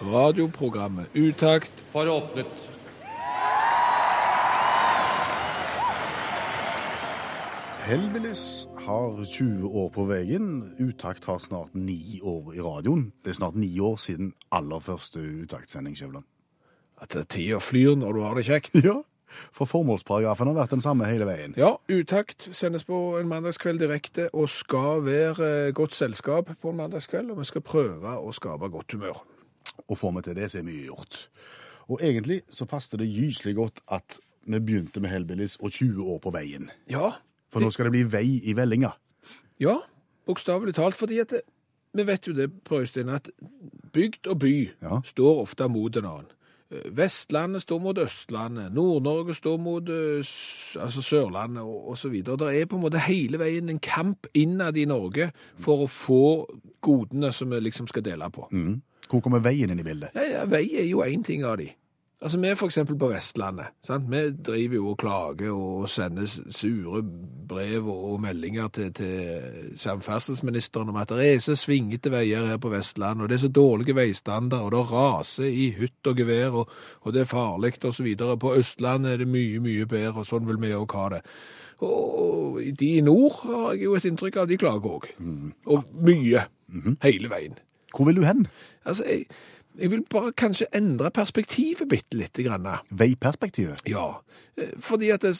[0.00, 2.46] Radioprogrammet Utakt for åpnet.
[7.84, 10.46] Hellbillies har 20 år på veien.
[10.78, 13.10] Utakt har snart ni år i radioen.
[13.24, 16.24] Det er snart ni år siden aller første utaktsending, Skjævland.
[17.00, 18.80] At tida flyr når du har det kjekt.
[18.84, 19.02] Ja,
[19.52, 21.52] for formålsparagrafen har vært den samme hele veien.
[21.60, 27.30] Ja, Utakt sendes på en mandagskveld direkte og skal være godt selskap på en mandagskveld.
[27.30, 29.20] Og vi skal prøve å skape godt humør.
[29.88, 31.28] Og får vi til det, så er mye gjort.
[31.90, 36.18] Og egentlig så passet det gyselig godt at vi begynte med Hellbillies og 20 år
[36.18, 36.70] på veien.
[36.90, 37.10] Ja,
[37.50, 38.92] For nå skal det bli vei i vellinga.
[39.60, 39.78] ja
[40.26, 40.94] bokstavelig talt.
[40.94, 41.40] fordi at det,
[41.94, 43.30] vi vet jo det, Prøystein, at
[43.92, 45.00] bygd og by Ja.
[45.04, 46.26] står ofte mot en annen.
[46.70, 50.22] Eh, Vestlandet står mot Østlandet, Nord-Norge står mot eh,
[50.82, 52.36] altså Sørlandet videre.
[52.36, 56.46] Det er på en måte hele veien en kamp innad i Norge for å få
[56.80, 58.46] godene som vi liksom skal dele på.
[58.52, 58.82] Mm.
[59.10, 60.14] Hvor kommer veien inn i bildet?
[60.14, 61.72] Ja, ja, vei er jo én ting av de.
[62.20, 63.72] Altså, Vi er eksempel på Vestlandet.
[63.82, 64.04] sant?
[64.10, 67.02] Vi driver jo og klager og sender sure
[67.48, 72.68] brev og meldinger til, til samferdselsministeren om at det er så svingete veier her på
[72.68, 76.68] Vestlandet, og det er så dårlige veistandard, og det raser i hytt og gevær, og,
[77.00, 78.12] og det er farlig osv.
[78.36, 81.22] På Østlandet er det mye, mye bedre, og sånn vil vi òg ha det.
[81.80, 85.08] Og, de i nord har jeg jo et inntrykk av, de klager òg.
[85.72, 86.44] Og mye.
[87.00, 87.56] Hele veien.
[87.96, 88.46] Hvor vil du hen?
[88.84, 89.26] Altså, jeg,
[89.80, 92.68] jeg vil bare kanskje endre perspektivet bitte lite grann.
[92.90, 93.82] Veiperspektivet.
[93.88, 94.12] Ja,
[94.58, 95.36] eh, fordi at det,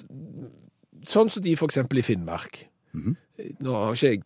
[1.09, 2.65] sånn som de eksempel i Finnmark.
[3.61, 4.23] Nå har ikke jeg,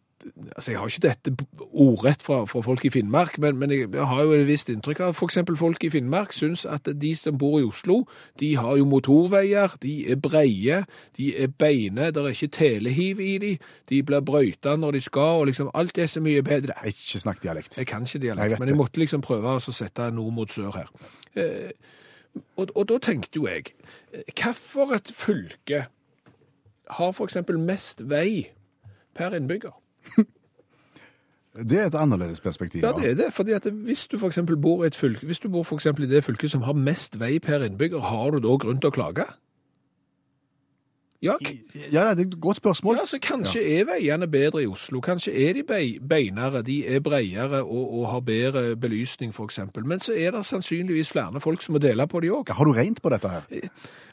[0.56, 4.22] altså jeg har ikke dette ordrett fra, fra folk i Finnmark, men, men jeg har
[4.22, 7.66] jo et visst inntrykk av eksempel folk i Finnmark synes at de som bor i
[7.66, 8.04] Oslo,
[8.40, 10.84] de har jo motorveier, de er breie,
[11.16, 13.52] de er beine, det er ikke telehiv i de,
[13.90, 16.76] de blir brøyta når de skal, og liksom alt er så mye bedre.
[16.84, 17.78] Jeg Ikke snakk dialekt.
[17.78, 20.72] Jeg kan ikke dialekt, jeg men jeg måtte liksom prøve å sette nord mot sør
[20.78, 20.90] her.
[21.34, 21.70] Eh,
[22.56, 23.74] og, og da tenkte jo jeg,
[24.12, 25.86] eh, hvorfor et fylke
[26.98, 28.50] har eksempel mest vei
[29.14, 29.74] per innbygger?
[31.54, 32.82] Det er et annerledes perspektiv.
[32.82, 35.48] Ja, det er det, fordi at hvis du eksempel bor i et fylke, hvis du
[35.48, 38.80] bor for i det fylket som har mest vei per innbygger, har du da grunn
[38.82, 39.28] til å klage?
[41.24, 41.34] Ja,
[41.92, 42.98] Ja, det er et godt spørsmål.
[43.00, 45.00] Ja, så Kanskje er veiene bedre i Oslo.
[45.00, 45.64] Kanskje er de
[46.08, 49.60] beinere, de er bredere og, og har bedre belysning, f.eks.
[49.84, 52.52] Men så er det sannsynligvis flere folk som må dele på de òg.
[52.52, 53.48] Har du regnet på dette her?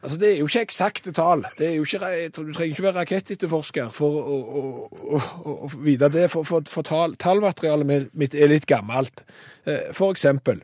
[0.01, 1.45] Altså, det er jo ikke eksakte tall.
[1.59, 2.00] Ikke,
[2.35, 5.21] du trenger ikke være rakettetterforsker for å, å, å,
[5.67, 9.25] å, vite det, for, for, for tall, tallmaterialet mitt er litt gammelt.
[9.66, 10.63] Eh, For eksempel,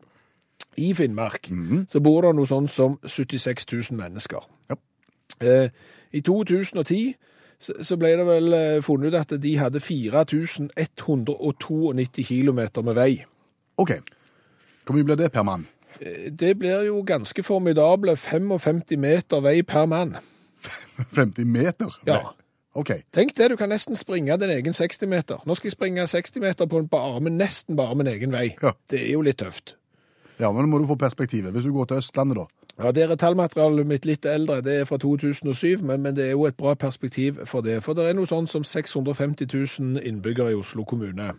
[0.78, 1.50] i Finnmark
[1.90, 4.46] så bor det noe sånt som 76 000 mennesker.
[4.70, 4.76] Ja.
[5.42, 5.70] Eh,
[6.14, 7.14] I 2010
[7.60, 13.24] så ble det vel eh, funnet ut at de hadde 4192 kilometer med vei.
[13.78, 13.92] OK.
[14.86, 15.66] Hvor mye blir det per mann?
[16.02, 20.16] Eh, Det blir jo ganske formidable 55 meter vei per mann.
[21.14, 21.94] 50 meter?
[22.08, 22.20] Ja.
[22.78, 22.92] OK.
[23.14, 25.38] Tenk det, du kan nesten springe din egen 60 meter.
[25.46, 28.54] Nå skal jeg springe 60 meter på en bare, men nesten bare min egen vei.
[28.62, 28.72] Ja.
[28.90, 29.76] Det er jo litt tøft.
[30.40, 31.52] Ja, men nå må du få perspektivet.
[31.54, 32.46] Hvis du går til Østlandet, da.
[32.80, 36.32] Ja, Der er tallmaterialet mitt litt eldre, det er fra 2007, men, men det er
[36.36, 37.80] jo et bra perspektiv for det.
[37.84, 39.48] For det er noe sånt som 650
[39.80, 41.32] 000 innbyggere i Oslo kommune.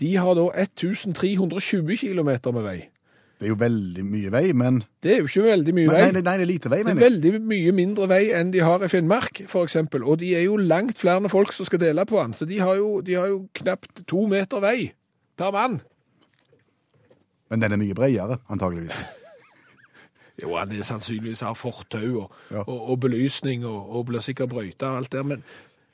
[0.00, 2.80] De har da 1320 km med vei.
[3.38, 6.02] Det er jo veldig mye vei, men Det er jo ikke veldig mye vei.
[6.12, 7.12] nei, nei, det er lite vei, Det er mener jeg.
[7.12, 10.02] veldig mye mindre vei enn de har i Finnmark, eksempel.
[10.06, 12.76] Og de er jo langt flere folk som skal dele på den, så de har
[12.76, 14.92] jo, de har jo knapt to meter vei
[15.38, 15.80] per mann.
[17.50, 19.02] Men den er mye bredere, antageligvis.
[20.42, 22.64] Jo, han er sannsynligvis har fortau og, Ja.
[22.66, 25.44] og, og belysning og, og blir sikkert brøyta og alt det, men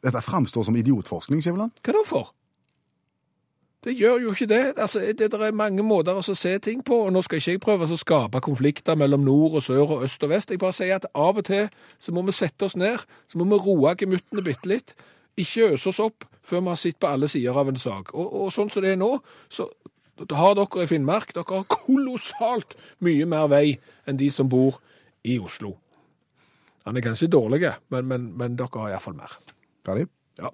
[0.03, 1.73] Dette framstår som idiotforskning, Skjæveland.
[1.83, 2.29] hva da for?
[3.85, 4.75] Det gjør jo ikke det.
[4.77, 7.87] Altså, det, er mange måter å se ting på, og nå skal ikke jeg prøve
[7.87, 10.51] å skape konflikter mellom nord og sør og øst og vest.
[10.51, 11.69] Jeg bare sier at av og til
[11.99, 14.95] så må vi sette oss ned, så må vi roe gemyttene bitte litt.
[15.39, 18.11] Ikke øse oss opp før vi har sett på alle sider av en sak.
[18.15, 19.13] Og, og sånn som det er nå,
[19.51, 19.69] så
[20.19, 23.79] har dere i Finnmark dere har kolossalt mye mer vei
[24.09, 24.81] enn de som bor
[25.25, 25.77] i Oslo.
[26.89, 29.39] Han er kanskje dårlig, men, men, men dere har iallfall mer.
[29.87, 30.09] Ferdig?
[30.39, 30.53] Ja.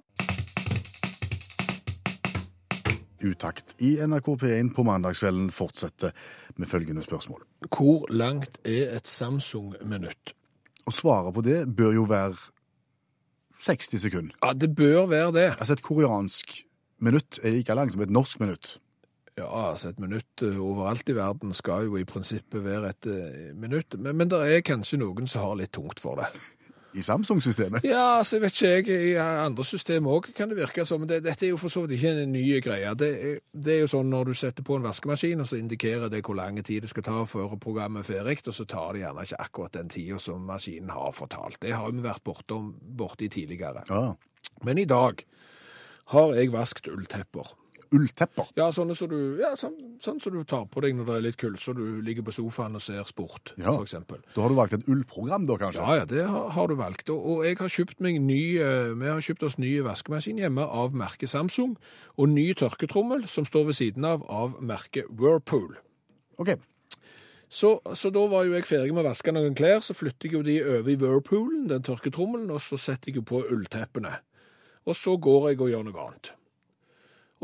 [3.25, 6.13] utakt i NRK P1 på mandagskvelden fortsetter
[6.55, 7.41] med følgende spørsmål.
[7.69, 10.35] Hvor langt er et Samsung-minutt?
[10.85, 12.35] Og svaret på det bør jo være
[13.65, 14.35] 60 sekunder.
[14.43, 15.49] Ja, det bør være det.
[15.59, 16.61] Altså et koreansk
[16.99, 18.77] minutt er like langt som et norsk minutt.
[19.35, 23.49] Ja, altså et minutt eh, overalt i verden skal jo i prinsippet være et eh,
[23.59, 26.29] minutt, men, men det er kanskje noen som har litt tungt for det.
[26.95, 27.83] I Samsung-systemet.
[27.83, 31.17] Ja, altså vet ikke jeg, i andre systemer òg kan det virke som, men det,
[31.25, 32.93] dette er jo for så vidt ikke en ny greie.
[32.95, 33.09] Det
[33.51, 36.39] det er jo sånn når du setter på en vaskemaskin, og så indikerer det hvor
[36.39, 39.41] lang tid det skal ta før programmet er ferdig, og så tar det gjerne ikke
[39.43, 41.59] akkurat den tida som maskinen har fortalt.
[41.59, 43.83] Det har vi vært bortom, borti tidligere.
[43.91, 44.15] Ja.
[44.63, 45.27] Men i dag
[46.15, 47.51] har jeg vasket ulltepper.
[47.95, 48.49] Ulltepper.
[48.59, 51.23] Ja, sånne som du, ja, sånn, sånn som du tar på deg når det er
[51.29, 53.73] litt kulde, så du ligger på sofaen og ser sport, Ja.
[53.79, 54.19] eksempel.
[54.35, 55.81] Da har du valgt et ullprogram, da, kanskje?
[55.81, 57.09] Ja, ja, det har, har du valgt.
[57.09, 60.67] Og, og jeg har kjøpt meg ny, eh, vi har kjøpt oss ny vaskemaskin hjemme
[60.67, 61.77] av merket Samsung,
[62.17, 65.75] og ny tørketrommel som står ved siden av av merket Whirlpool.
[66.37, 66.55] OK.
[67.55, 70.33] Så, så da var jo jeg ferdig med å vaske noen klær, så flytter jeg
[70.33, 74.15] jo de over i Whirlpoolen, den tørketrommelen, og så setter jeg jo på ullteppene.
[74.89, 76.31] Og så går jeg og gjør noe annet.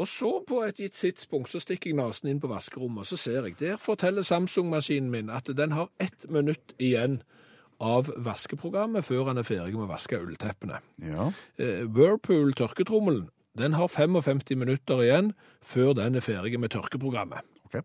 [0.02, 3.20] Og så på et gitt tidspunkt så stikker jeg nesen inn på vaskerommet, og så
[3.22, 7.20] ser jeg, der forteller Samsung-maskinen min at den har ett minutt igjen
[7.82, 10.80] av vaskeprogrammet før han er ferdig med å vaske ullteppene.
[11.06, 11.28] Ja.
[11.62, 13.28] Eh, Whirlpool tørketrommelen,
[13.58, 17.46] den har 55 minutter igjen før den er ferdig med tørkeprogrammet.
[17.66, 17.82] ok.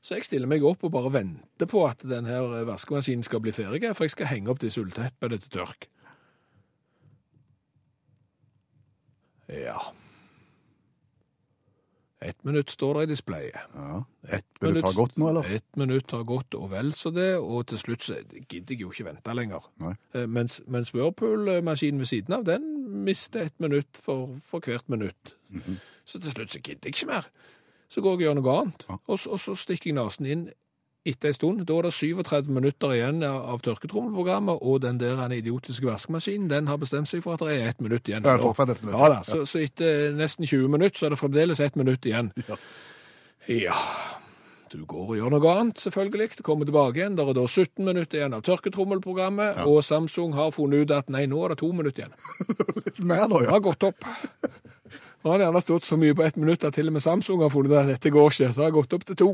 [0.00, 3.92] Så jeg stiller meg opp og bare venter på at denne vaskemaskinen skal bli ferdig,
[3.92, 5.88] for jeg skal henge opp disse ullteppene til tørk.
[9.52, 9.78] Ja.
[12.26, 13.54] Ett minutt står det i displayet.
[13.74, 14.04] ja.
[14.28, 15.44] Ett Minutt har gått nå, eller?
[15.56, 18.16] Ett minutt har gått, og vel så det, og til slutt så
[18.48, 19.68] gidder jeg jo ikke vente lenger.
[19.78, 19.92] Nei.
[20.14, 22.66] Eh, Mens, mens Whirlpool-maskinen ved siden av, den
[23.04, 25.36] mister ett minutt for, for hvert minutt.
[25.50, 25.78] Mhm.
[26.04, 27.28] Så til slutt så gidder jeg ikke mer.
[27.88, 28.96] Så går jeg og gjør noe annet, Ja.
[29.06, 30.50] og, så- og så stikker jeg nesen inn
[31.06, 31.62] etter en stund.
[31.68, 36.80] Da er det 37 minutter igjen av tørketrommelprogrammet, og den der idiotiske vaskemaskinen, den har
[36.82, 38.26] bestemt seg for at det er ett minutt igjen.
[38.26, 38.84] Ja, minutt.
[38.90, 42.32] Ja da, så, så etter nesten 20 minutter så er det fremdeles ett minutt igjen.
[42.48, 42.58] Ja.
[43.46, 43.76] Ja,
[44.72, 46.32] du går og gjør noe annet, selvfølgelig.
[46.40, 47.14] Du kommer tilbake igjen.
[47.18, 51.28] Der er da 17 minutter igjen av tørketrommelprogrammet, og Samsung har funnet ut at nei,
[51.30, 52.16] nå er det to minutter igjen.
[52.84, 53.46] Litt mer, nå, ja.
[53.46, 54.08] Det har gått opp.
[55.22, 57.44] Nå har det gjerne stått så mye på ett minutt at til og med Samsung
[57.44, 59.30] har funnet ut at dette går ikke, så det har gått opp til to.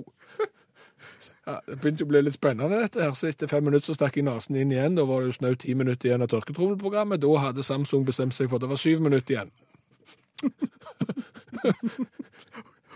[1.42, 3.14] Ja, det begynte å bli litt spennende, dette her.
[3.18, 4.94] Så etter fem minutter så stakk jeg nesen inn igjen.
[4.98, 7.22] Da var det jo snaut ti minutter igjen av tørketrommelprogrammet.
[7.22, 9.50] Da hadde Samsung bestemt seg for at det var syv minutter igjen.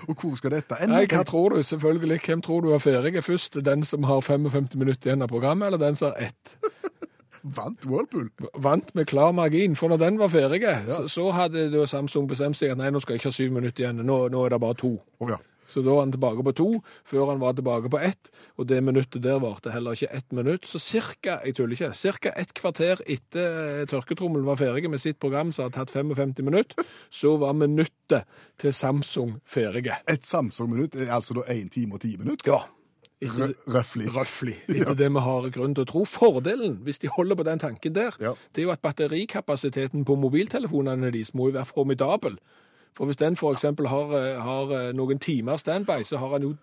[0.06, 0.94] Og hvor skal dette ende?
[0.94, 1.62] Nei, hva tror du?
[1.66, 2.20] Selvfølgelig.
[2.26, 3.58] Hvem tror du er ferdig først?
[3.66, 6.56] Den som har 55 minutter igjen av programmet, eller den som har ett?
[7.56, 8.30] Vant Whirlpool?
[8.54, 12.74] Vant med klar margin, for når den var ferdig, så, så hadde Samsung bestemt seg
[12.74, 14.78] at nei, nå skal jeg ikke ha syv minutter igjen, nå, nå er det bare
[14.78, 14.96] to.
[15.18, 15.38] Oh, ja.
[15.66, 16.68] Så da var han tilbake på to,
[17.04, 20.68] før han var tilbake på ett, og det minuttet der varte heller ikke ett minutt.
[20.70, 25.18] Så cirka, jeg tuller ikke, cirka ett kvarter etter eh, tørketrommelen var ferdig med sitt
[25.22, 28.24] program, som hadde tatt 55 minutter, så var minuttet
[28.62, 29.90] til Samsung ferdig.
[30.06, 32.52] Et Samsung-minutt er altså da én time og ti minutter?
[32.54, 32.62] Ja.
[33.16, 34.10] Etter, Røffelig.
[34.12, 36.02] Røffelig, etter det vi har grunn til å tro.
[36.04, 38.34] Fordelen, hvis de holder på den tanken der, Ja.
[38.52, 42.36] det er jo at batterikapasiteten på mobiltelefonene deres må jo være formidabel.
[42.96, 46.42] For hvis den for eksempel har, eh, har eh, noen timer standby, så har han
[46.42, 46.54] jo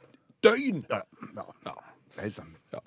[0.44, 0.86] døgn.
[0.90, 1.04] Ja.
[1.38, 1.44] ja.
[1.66, 1.74] Ja.
[2.22, 2.58] Helt sant.
[2.74, 2.80] Ja.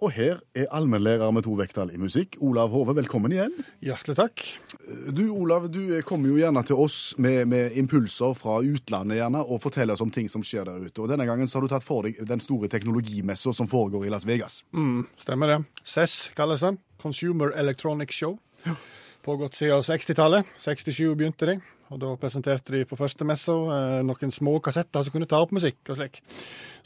[0.00, 2.94] Og her er allmennlærer med to vekttall i musikk, Olav Hove.
[2.96, 3.52] Velkommen igjen.
[3.84, 4.44] Hjertelig takk.
[5.12, 9.60] Du, Olav, du kommer jo gjerne til oss med, med impulser fra utlandet gjerne, og
[9.60, 11.02] forteller oss om ting som skjer der ute.
[11.02, 14.14] Og denne gangen så har du tatt for deg den store teknologimessa som foregår i
[14.14, 14.62] Las Vegas.
[14.72, 15.60] Mm, stemmer det.
[15.84, 16.80] CES kalles den.
[17.02, 18.38] Consumer Electronic Show.
[19.24, 20.48] Pågått siden 60-tallet.
[20.56, 21.60] 67 begynte de.
[21.90, 25.50] Og Da presenterte de på første messa eh, noen små kassetter som kunne ta opp
[25.56, 26.20] musikk og slik.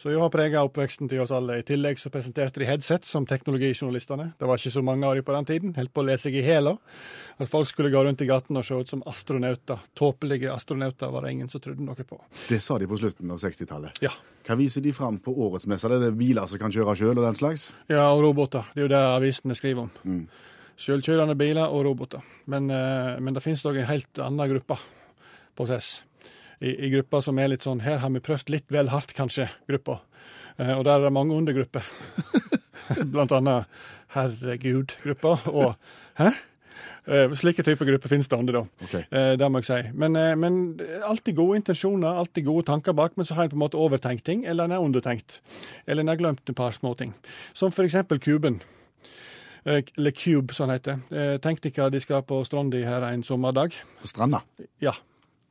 [0.01, 1.59] Så jo har prega oppveksten til oss alle.
[1.61, 4.31] I tillegg så presenterte de headset som teknologijournalistene.
[4.41, 5.75] Det var ikke så mange av de på den tiden.
[5.77, 6.73] Helt på å lese seg i hæla.
[7.37, 9.85] At folk skulle gå rundt i gaten og se ut som astronauter.
[9.95, 12.19] Tåpelige astronauter var det ingen som trodde noe på.
[12.49, 14.01] Det sa de på slutten av 60-tallet.
[14.03, 14.15] Ja.
[14.49, 15.93] Hva viser de fram på årets messe?
[15.93, 17.69] Det er det biler som kan kjøre sjøl og den slags?
[17.93, 18.73] Ja, og roboter.
[18.73, 19.95] Det er jo det avisene skriver om.
[20.09, 20.27] Mm.
[20.81, 22.25] Selvkjørende biler og roboter.
[22.51, 24.79] Men, eh, men det finnes òg en helt annen gruppe
[25.55, 26.03] på SES.
[26.61, 29.49] I, I gruppa som er litt sånn Her har vi prøvd litt vel hardt, kanskje,
[29.69, 30.01] gruppa.
[30.59, 31.87] Eh, og der er det mange undergrupper.
[33.13, 33.71] Blant annet
[34.15, 35.75] Herregud-gruppa og
[36.19, 36.33] Hæ?
[37.05, 38.85] Eh, slike typer grupper finnes det under, da.
[38.87, 38.95] Ok.
[38.97, 39.81] Eh, det må jeg si.
[39.99, 40.61] Men, men
[41.05, 44.25] alltid gode intensjoner, alltid gode tanker bak, men så har en på en måte overtenkt
[44.25, 45.41] ting, eller en er undertenkt.
[45.87, 47.13] Eller en har glemt et par småting.
[47.53, 48.63] Som for eksempel kuben.
[49.67, 51.01] Eh, Eller Cube, som han heter.
[51.11, 53.73] Eh, Tenk dere de skal på stranda her en sommerdag.
[54.01, 54.43] På stranda.
[54.83, 54.93] Ja.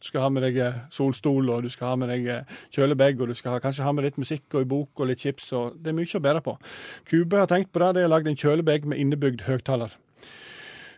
[0.03, 2.27] Du skal ha med deg eh, solstol, og du skal ha med deg
[2.75, 5.23] kjølebag, og du skal ha, kanskje ha med litt musikk og en bok og litt
[5.23, 5.51] chips.
[5.55, 6.57] og Det er mye å bære på.
[7.09, 7.93] Cube har tenkt på det.
[7.95, 9.95] De har lagd en kjølebag med innebygd høyttaler.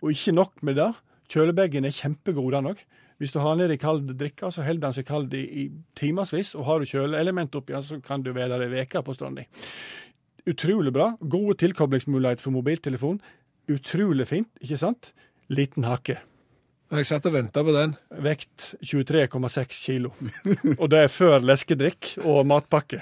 [0.02, 0.92] Og ikke nok med det.
[1.32, 2.82] Kjølebagen er kjempegod, den òg.
[3.16, 5.62] Hvis du har den i kald drikke, så holder den seg kald i, i
[5.96, 6.52] timevis.
[6.54, 9.46] Og har du kjøleelement oppi den, så kan du være der ei uke på stranda.
[10.46, 11.10] Utrolig bra.
[11.20, 13.20] Gode tilkoblingsmuligheter for mobiltelefon.
[13.72, 15.12] Utrolig fint, ikke sant?
[15.50, 16.20] Liten hake.
[16.94, 17.96] Jeg satt og venta på den.
[18.22, 20.12] Vekt 23,6 kilo.
[20.76, 23.00] Og det er før leskedrikk og matpakke.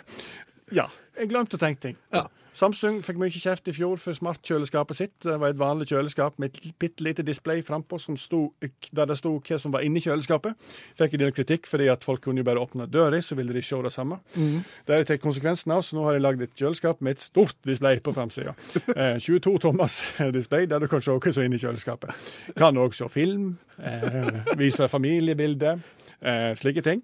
[0.72, 0.86] Ja,
[1.18, 1.98] jeg glemte å tenke ting.
[2.14, 2.24] Ja.
[2.54, 5.14] Samsung fikk mye kjeft i fjor for smartkjøleskapet sitt.
[5.24, 9.32] Det var et vanlig kjøleskap med et bitte lite display frampå som der det sto
[9.40, 10.54] hva som var inni kjøleskapet.
[10.94, 13.62] Fikk en del kritikk fordi at folk kunne jo bare åpne døra, så ville de
[13.62, 14.20] se det samme.
[14.34, 17.24] Det har jeg tatt konsekvensen av, så nå har jeg lagd et kjøleskap med et
[17.24, 18.54] stort display på framsida.
[18.94, 19.96] Eh, 22 tommers
[20.32, 22.12] display der du kan se hva som er inni kjøleskapet.
[22.54, 25.80] Kan òg se film, eh, vise familiebilder,
[26.22, 27.02] eh, slike ting.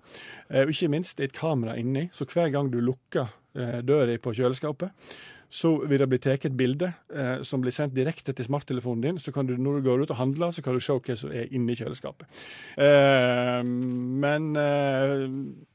[0.50, 3.26] Eh, og ikke minst et kamera inni, så hver gang du lukker
[3.56, 4.94] eh, døra på kjøleskapet,
[5.50, 9.18] så vil det bli tatt et bilde eh, som blir sendt direkte til smarttelefonen din.
[9.18, 11.32] Så kan du, når du går ut og handler, så kan du se hva som
[11.34, 12.30] er inni kjøleskapet.
[12.78, 15.26] Eh, men eh,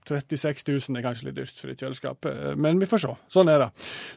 [0.08, 2.26] 36 000 er kanskje litt dyrt for et kjøleskap.
[2.30, 3.14] Eh, Men vi får se.
[3.34, 3.70] Sånn er det.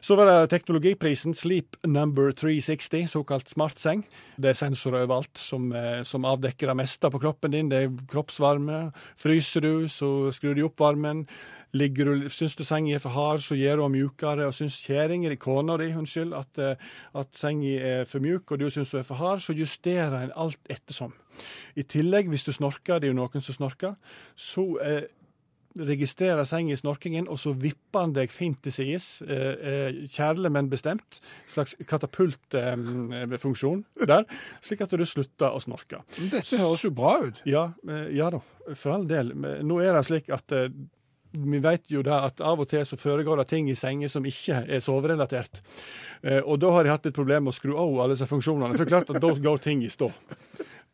[0.05, 4.03] Så var det teknologiprisen Sleep Number 360, såkalt smartseng.
[4.37, 7.69] Det er sensorer overalt som, eh, som avdekker det meste på kroppen din.
[7.69, 8.93] Det er kroppsvarme.
[9.17, 11.25] Fryser du, så skrur de opp varmen.
[11.73, 14.47] Ligger du, Syns du senga er for hard, så gjør hun mjukere.
[14.47, 16.75] Og syns kjerringa di, kona di, unnskyld, at, eh,
[17.13, 20.33] at senga er for mjuk, og du syns hun er for hard, så justerer en
[20.35, 21.13] alt ettersom.
[21.77, 23.95] I tillegg, hvis du snorker, det er jo noen som snorker,
[24.35, 25.03] så eh,
[25.87, 29.07] registrerer senga snorkingen, og så vipper han deg fint til sides.
[29.23, 31.19] Eh, eh, kjærlig, men bestemt.
[31.51, 34.25] Slags katapultfunksjon der,
[34.65, 36.01] slik at du slutter å snorke.
[36.31, 37.41] Dette høres jo bra ut.
[37.49, 38.41] Ja, eh, ja da,
[38.75, 39.33] for all del.
[39.35, 40.69] Nå er det slik at eh,
[41.29, 44.25] vi vet jo da at av og til så foregår det ting i senger som
[44.25, 45.61] ikke er soverelatert.
[46.23, 48.75] Eh, Og da har jeg hatt et problem med å skru av alle disse funksjonene.
[48.77, 50.09] For klart at da går ting i stå.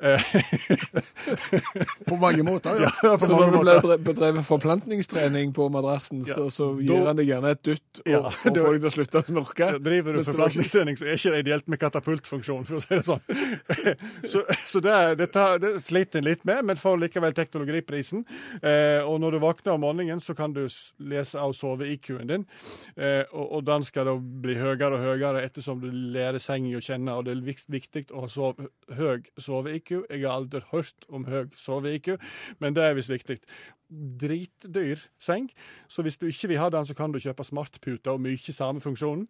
[0.04, 0.20] Eh,
[2.06, 2.90] På mange måter, ja.
[3.04, 7.20] ja, på Så når det blir bedrevet forplantningstrening på madrassen, så, så gir da- han
[7.20, 9.70] deg gjerne et dytt og, Ja, og får deg til å slutte å snorke.
[9.86, 13.24] Driver du forplantningstrening, så er ikke det ideelt med katapultfunksjon, for å si det sånn.
[14.36, 18.24] Så, så det, det, tar, det sliter en litt med, men får likevel teknologiprisen.
[18.62, 20.64] Eh, og når du våkner om morgenen, så kan du
[21.06, 22.46] lese av sove-IQ-en din.
[22.98, 26.84] Eh, og, og den skal da bli høyere og høyere ettersom du lærer senga å
[26.84, 27.16] kjenne.
[27.16, 27.44] Og det er
[27.78, 28.60] viktig å ha sov,
[28.98, 29.85] høy sove-IQ.
[29.92, 32.16] Jeg har aldri hørt om høy sove-IQ,
[32.60, 33.40] men det er visst viktig.
[33.86, 35.46] Dritdyr seng,
[35.88, 38.82] så hvis du ikke vil ha den, så kan du kjøpe smartpute og mye samme
[38.82, 39.28] funksjonen.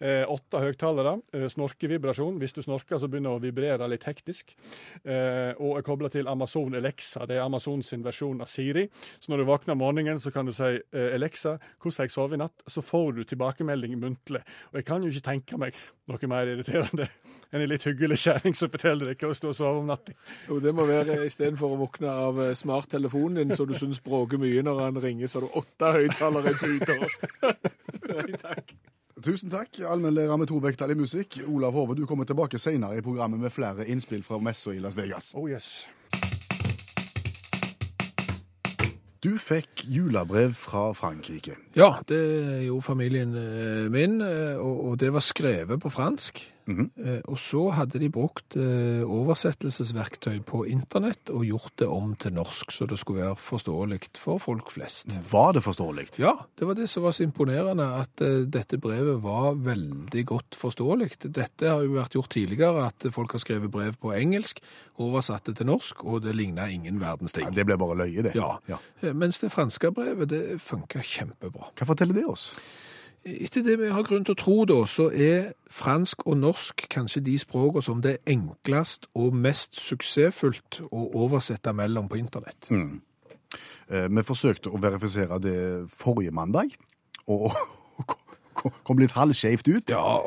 [0.00, 2.38] Eh, åtte høyttalere, eh, snorkevibrasjon.
[2.40, 4.56] Hvis du snorker, så begynner det å vibrere litt hektisk.
[5.04, 7.26] Eh, og er kobla til Amazon Alexa.
[7.26, 8.88] Det er Amazon sin versjon av Siri.
[9.20, 12.38] Så når du våkner om morgenen, så kan du si eh, Alexa, hvordan jeg sovet
[12.38, 12.64] i natt?
[12.66, 14.40] Så får du tilbakemelding muntlig.
[14.72, 15.76] Og jeg kan jo ikke tenke meg
[16.08, 17.10] noe mer irriterende
[17.52, 19.97] enn en litt hyggelig kjerring som forteller deg hvordan du har sovet sover om natta.
[20.48, 24.40] Jo, det må være istedenfor å våkne av eh, smarttelefonen din, så du syns bråker
[24.40, 26.98] mye når han ringer, så har du åtte høyttalere i puta.
[28.14, 28.72] Nei, takk.
[29.18, 31.40] Tusen takk, allmennlærer med to vekttall i musikk.
[31.50, 34.94] Olav Hove, du kommer tilbake senere i programmet med flere innspill fra messa i Las
[34.98, 35.32] Vegas.
[35.34, 35.88] Oh yes.
[39.18, 41.56] Du fikk julebrev fra Frankrike.
[41.74, 42.20] Ja, det
[42.68, 46.38] gjorde familien eh, min, eh, og det var skrevet på fransk.
[46.68, 52.34] Eh, Og så hadde de brukt eh, oversettelsesverktøy på internett og gjort det om til
[52.36, 55.16] norsk, så det skulle være forståelig for folk flest.
[55.30, 56.06] Var det forståelig?
[56.20, 60.58] Ja, det var det som var så imponerende, at eh, dette brevet var veldig godt
[60.60, 61.10] forståelig.
[61.24, 64.60] Dette har jo vært gjort tidligere, at folk har skrevet brev på engelsk,
[64.98, 67.48] oversatt det til norsk, og det lignet ingen verdens ting.
[67.54, 68.34] Det ble bare løye, det.
[68.36, 68.78] Ja, ja.
[69.14, 71.72] mens det franske brevet, det funket kjempebra.
[71.78, 72.50] Hva forteller det oss?
[73.44, 77.20] Etter det vi har grunn til å tro da, så er fransk og norsk kanskje
[77.26, 82.70] de språkene som det er enklest og mest suksessfullt å oversette mellom på internett.
[83.90, 85.58] Eh, Vi forsøkte å verifisere det
[85.92, 86.72] forrige mandag,
[87.28, 87.52] og
[88.84, 89.90] kom litt halvskjevt ut.
[89.92, 90.18] Ja,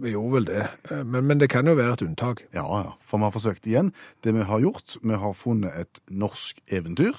[0.00, 0.62] vi gjorde vel det.
[0.90, 2.44] Eh, Men, men det kan jo være et unntak.
[2.54, 2.92] Ja, ja.
[3.00, 3.92] For vi har forsøkt igjen.
[4.24, 7.16] Det vi har gjort, vi har funnet et norsk eventyr,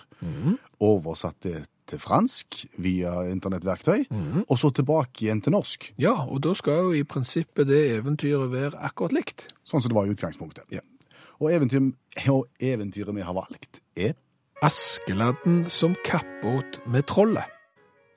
[0.80, 4.06] oversatt det til fransk via internettverktøy,
[4.48, 8.52] og så tilbake igjen til norsk, Ja, og da skal jo i prinsippet det eventyret
[8.52, 9.48] være akkurat likt.
[9.64, 10.64] sånn som det var i utgangspunktet.
[10.72, 10.80] Ja.
[11.40, 11.92] Og, eventyr,
[12.30, 14.14] og eventyret vi har valgt, er
[14.64, 17.44] Askeladden som kappåt med trollet.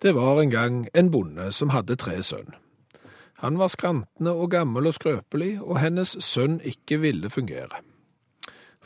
[0.02, 2.54] Det var en gang en bonde som hadde tre sønn.
[3.42, 7.82] Han var skrantende og gammel og skrøpelig, og hennes sønn ikke ville fungere.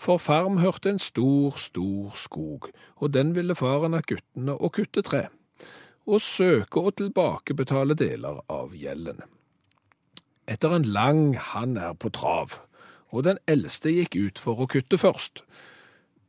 [0.00, 5.02] For farm hørte en stor, stor skog, og den ville faren at guttene å kutte
[5.04, 5.26] tre,
[6.08, 9.20] og søke å tilbakebetale deler av gjelden.
[10.48, 12.56] Etter en lang han er på trav,
[13.12, 15.44] og den eldste gikk ut for å kutte først.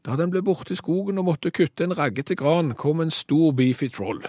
[0.04, 3.56] Da den ble borte i skogen og måtte kutte en raggete gran, kom en stor
[3.56, 4.20] beefy troll.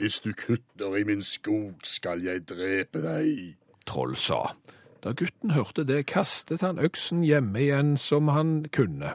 [0.00, 3.56] Hvis du kutter i min skog, skal jeg drepe deg.
[3.84, 4.46] Troll sa.
[5.06, 9.12] Da gutten hørte det, kastet han øksen hjemme igjen som han kunne.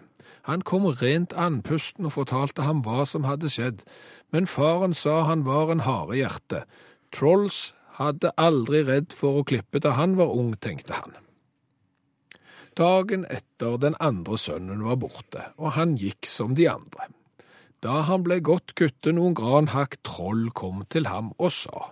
[0.48, 3.82] Han kom rent andpusten og fortalte ham hva som hadde skjedd,
[4.32, 6.64] men faren sa han var en harehjerte.
[7.12, 11.20] Trolls hadde aldri redd for å klippe da han var ung, tenkte han.
[12.80, 17.12] Dagen etter den andre sønnen var borte, og han gikk som de andre.
[17.84, 21.92] Da han ble godt kutte noen granhakk, Troll kom til ham og sa.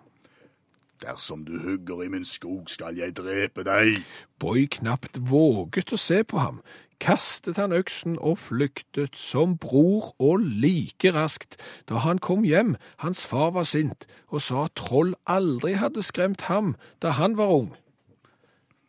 [1.00, 4.02] Dersom du hugger i min skog, skal jeg drepe deg.
[4.40, 6.60] Boy knapt våget å se på ham,
[7.00, 11.56] kastet han øksen og flyktet som bror og like raskt.
[11.88, 16.50] Da han kom hjem, hans far var sint og sa at troll aldri hadde skremt
[16.52, 17.72] ham da han var ung.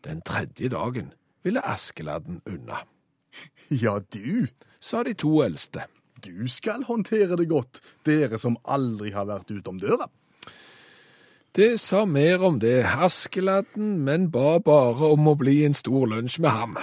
[0.02, 1.12] Den tredje dagen
[1.46, 2.82] ville Askeladden unna,
[3.70, 4.48] Ja, du.
[4.80, 5.84] sa de to eldste.
[6.24, 10.08] Du skal håndtere det godt, dere som aldri har vært utom døra.
[11.56, 16.38] Det sa mer om det, Askeladden, men ba bare om å bli en stor lunsj
[16.44, 16.76] med ham.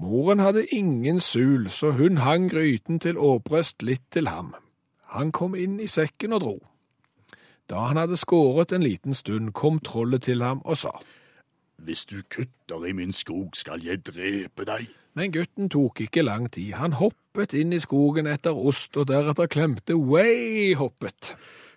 [0.00, 4.54] Moren hadde ingen sul, så hun hang gryten til åbrøst litt til ham.
[5.12, 6.54] Han kom inn i sekken og dro.
[7.68, 10.94] Da han hadde skåret en liten stund, kom trollet til ham og sa.
[11.76, 14.88] Hvis du kutter i min skog, skal jeg drepe deg.
[15.14, 16.72] Men gutten tok ikke lang tid.
[16.80, 21.34] Han hoppet inn i skogen etter ost, og deretter klemte way-hoppet.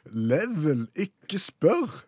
[0.08, 2.04] Level, ikke spør.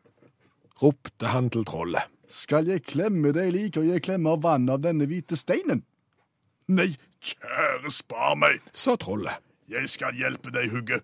[0.82, 2.12] Ropte han til trollet.
[2.28, 5.84] Skal jeg klemme deg like og jeg klemmer vann av denne hvite steinen?
[6.68, 6.90] Nei,
[7.22, 8.64] kjære spar meg.
[8.74, 9.44] Sa trollet.
[9.70, 11.00] Jeg skal hjelpe deg, Hugge.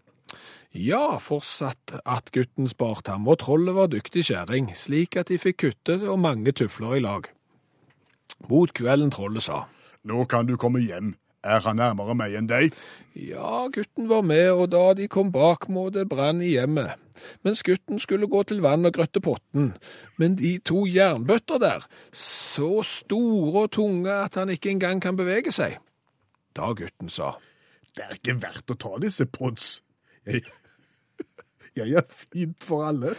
[0.71, 5.59] Ja, fortsatt at gutten sparte ham, og trollet var dyktig skjæring, slik at de fikk
[5.65, 7.27] kuttet og mange tufler i lag.
[8.49, 9.65] Mot kvelden trollet sa.
[10.07, 11.15] Nå kan du komme hjem.
[11.41, 12.75] Er han nærmere meg enn deg?
[13.17, 16.97] Ja, gutten var med, og da de kom bak må det brann i hjemmet.
[17.45, 19.71] Mens gutten skulle gå til vann og grøtte potten.
[20.21, 25.53] Men de to jernbøtter der, så store og tunge at han ikke engang kan bevege
[25.55, 25.79] seg.
[26.57, 27.35] Da gutten sa.
[27.95, 29.81] Det er ikke verdt å ta disse pods.
[30.27, 30.43] Jeg,
[31.79, 33.15] jeg er fint for alle.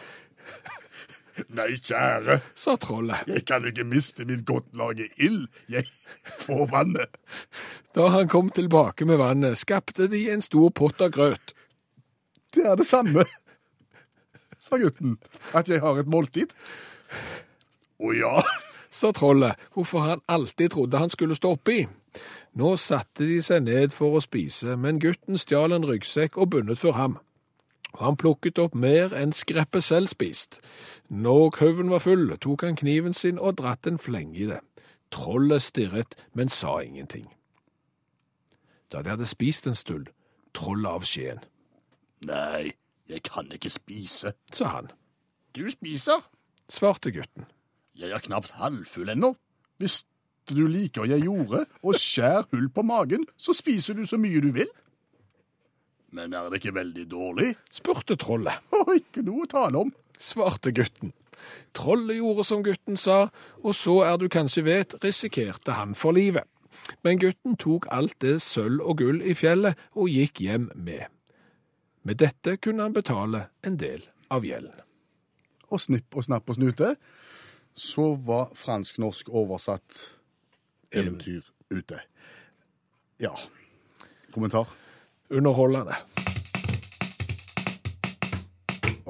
[1.48, 3.24] Nei, kjære, Sa trollet.
[3.26, 5.46] jeg kan ikke miste mitt godt lage ild.
[5.72, 5.88] Jeg
[6.44, 7.16] får vannet.
[7.96, 11.54] Da han kom tilbake med vannet, skapte de en stor pott av grøt.
[12.52, 13.24] Det er det samme,
[14.62, 15.18] sa gutten,
[15.54, 16.54] at jeg har et måltid.
[18.02, 18.36] Å ja,
[18.92, 21.84] sa trollet, hvorfor han alltid trodde han skulle stå oppi.
[22.58, 26.80] Nå satte de seg ned for å spise, men gutten stjal en ryggsekk og bundet
[26.82, 27.18] for ham.
[27.96, 30.60] Og han plukket opp mer enn skreppet selv spist.
[31.08, 34.60] Når køven var full, tok han kniven sin og dratt en flenge i det.
[35.12, 37.26] Trollet stirret, men sa ingenting.
[38.92, 40.08] Da de hadde spist en stund,
[40.56, 41.40] trollet av skjeen,
[42.22, 42.70] Nei,
[43.12, 44.32] jeg kan ikke spise.
[44.52, 44.90] sa han.
[45.56, 46.24] Du spiser.
[46.72, 47.46] Svarte gutten.
[47.98, 49.34] Jeg er knapt halvfull ennå.
[49.78, 50.02] Hvis
[50.48, 54.50] du liker jeg gjorde, og skjær hull på magen, så spiser du så mye du
[54.56, 54.70] vil.
[56.12, 57.50] Men er det ikke veldig dårlig?
[57.72, 58.60] Spurte trollet.
[58.72, 59.92] Å, ikke noe å tale om.
[60.18, 61.12] svarte gutten.
[61.74, 63.26] Trollet gjorde som gutten sa,
[63.64, 66.44] og så er du kanskje vet, risikerte han for livet.
[67.04, 71.08] Men gutten tok alt det sølv og gull i fjellet og gikk hjem med.
[72.02, 74.74] Med dette kunne han betale en del av gjelden.
[75.70, 76.94] Og snipp og snapp og snute,
[77.78, 80.02] så var fransk-norsk oversatt
[80.92, 82.02] eventyr ute.
[83.22, 83.32] Ja.
[84.34, 84.68] Kommentar?
[85.30, 85.96] Underholdende.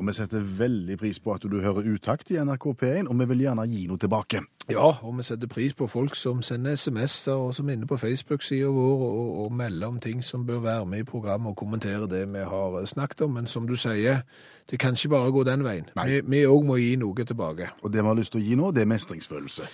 [0.03, 3.27] Og vi setter veldig pris på at du hører utakt i NRK P1, og vi
[3.31, 4.41] vil gjerne gi noe tilbake.
[4.71, 7.99] Ja, og vi setter pris på folk som sender SMS-er og som er inne på
[8.03, 12.09] Facebook-sida vår og, og melder om ting som bør være med i programmet og kommentere
[12.11, 13.37] det vi har snakket om.
[13.39, 14.25] Men som du sier,
[14.71, 15.87] det kan ikke bare gå den veien.
[15.97, 16.09] Nei.
[16.11, 17.71] Vi- Vi òg må gi noe tilbake.
[17.83, 19.71] Og det vi har lyst til å gi nå, det er mestringsfølelse.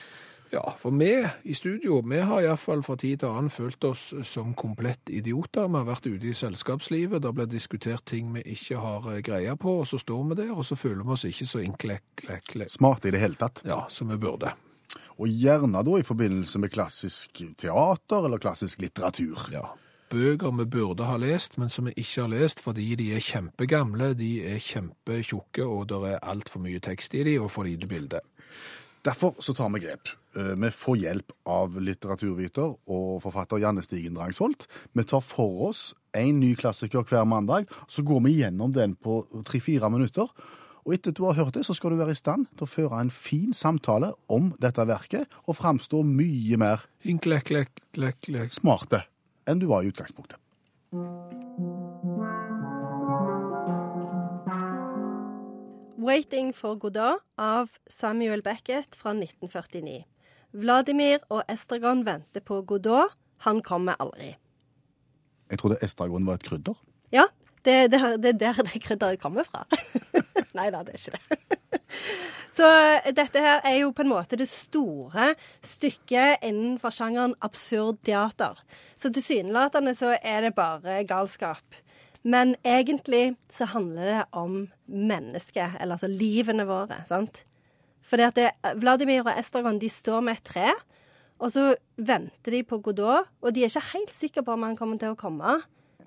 [0.51, 4.55] Ja, for vi i studio, vi har iallfall fra tid til annen følt oss som
[4.57, 5.69] komplett idioter.
[5.69, 9.57] Vi har vært ute i selskapslivet, det blir diskutert ting vi ikke har eh, greie
[9.61, 13.11] på, og så står vi der, og så føler vi oss ikke så inklekle Smarte
[13.11, 13.61] i det hele tatt.
[13.69, 14.55] ja, som vi burde.
[15.19, 19.51] Og gjerne da i forbindelse med klassisk teater eller klassisk litteratur.
[19.53, 19.67] Ja.
[20.09, 24.15] Bøker vi burde ha lest, men som vi ikke har lest fordi de er kjempegamle,
[24.17, 28.23] de er kjempetjukke, og det er altfor mye tekst i de, og for lite bilde.
[29.07, 30.09] Derfor så tar vi grep.
[30.37, 34.67] Eh, Vi får hjelp av litteraturviter og forfatter Janne Stigen Drangsholt.
[34.93, 39.23] Vi tar for oss en ny klassiker hver mandag, så går vi gjennom den på
[39.45, 40.29] tre-fire minutter.
[40.87, 42.71] Og etter at du har hørt det, så skal du være i stand til å
[42.71, 46.87] føre en fin samtale om dette verket, og framstå mye mer
[48.51, 49.05] smarte
[49.49, 50.39] enn du var i utgangspunktet.
[55.99, 60.05] Waiting for Godot av Samuel Beckett fra 1949.
[60.55, 63.17] Vladimir og Estragon venter på Godot.
[63.43, 64.37] Han kommer aldri.
[65.51, 66.79] Jeg trodde estragon var et krydder.
[67.11, 67.25] Ja,
[67.67, 69.65] det, det, det er der det krydderet kommer fra.
[70.59, 71.59] Nei da, det er ikke det.
[72.59, 72.71] Så
[73.19, 75.33] dette her er jo på en måte det store
[75.67, 78.59] stykket innenfor sjangeren absurd teater.
[78.95, 81.83] Så tilsynelatende så er det bare galskap.
[82.29, 87.45] Men egentlig så handler det om mennesket, eller altså livene våre, sant?
[88.05, 90.73] Fordi at det, Vladimir og Estragon de står med et tre,
[91.39, 94.77] og så venter de på Godot, og de er ikke helt sikre på om han
[94.79, 95.59] kommer til å komme.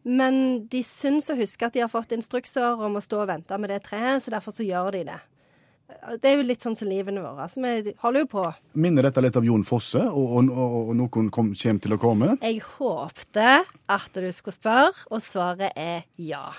[0.03, 3.57] Men de syns å huske at de har fått instrukser om å stå og vente
[3.62, 5.19] med det treet, så derfor så gjør de det.
[6.21, 7.45] Det er jo litt sånn som livene våre.
[7.51, 8.43] Så vi holder jo på.
[8.82, 11.99] Minner dette litt av Jon Fosse, og, og, og, og noen kom, kommer til å
[12.01, 12.36] komme?
[12.41, 13.54] Jeg håpte
[13.91, 16.49] at du skulle spørre, og svaret er ja.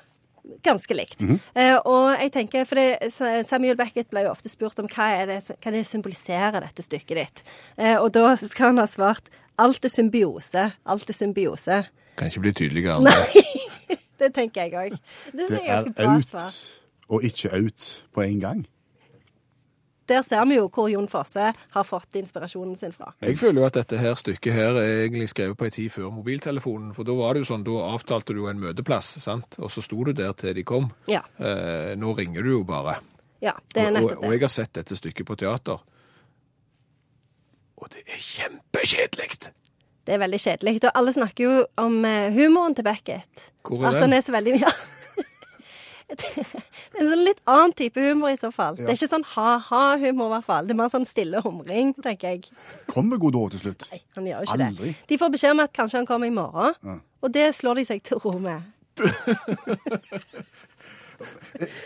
[0.66, 1.20] Ganske likt.
[1.54, 3.12] eh, og jeg tenker, for det,
[3.46, 7.20] Samuel Beckett ble jo ofte spurt om hva er det, hva det symboliserer dette stykket
[7.20, 7.42] ditt.
[7.78, 9.30] Eh, og da skal han ha svart
[9.62, 10.64] alt er symbiose.
[10.90, 11.78] Alt er symbiose.
[12.18, 12.98] Kan ikke bli tydeligere.
[12.98, 13.46] enn det.
[13.46, 14.98] Nei, det tenker jeg òg.
[15.30, 16.58] Det Det er er out svar.
[17.12, 18.66] og ikke out på en gang.
[20.12, 23.14] Der ser vi jo hvor Jon Fosse har fått inspirasjonen sin fra.
[23.24, 26.10] Jeg føler jo at dette her stykket her er egentlig skrevet på en tid før
[26.12, 26.90] mobiltelefonen.
[26.96, 29.56] For da var det jo sånn, da avtalte du en møteplass, sant?
[29.62, 30.90] og så sto du der til de kom.
[31.08, 31.22] Ja.
[31.40, 32.98] Eh, nå ringer du jo bare.
[33.42, 35.80] ja det er og, og, og jeg har sett dette stykket på teater.
[37.82, 39.52] Og det er kjempekjedelig.
[40.06, 40.80] Det er veldig kjedelig.
[40.84, 43.48] Og alle snakker jo om eh, humoren til Beckett.
[43.66, 44.72] Hvor er At han den er så veldig ja.
[46.12, 48.76] Det er en sånn litt annen type humor i så fall.
[48.76, 50.68] Det er ikke sånn ha-ha-humor, i hvert fall.
[50.68, 52.50] Det er mer sånn stille humring, tenker jeg.
[52.90, 53.86] Kommer Godot til slutt?
[53.92, 54.92] Nei, han gjør jo ikke Aldri.
[54.92, 55.08] det.
[55.08, 58.04] De får beskjed om at kanskje han kommer i morgen, og det slår de seg
[58.06, 58.68] til ro med.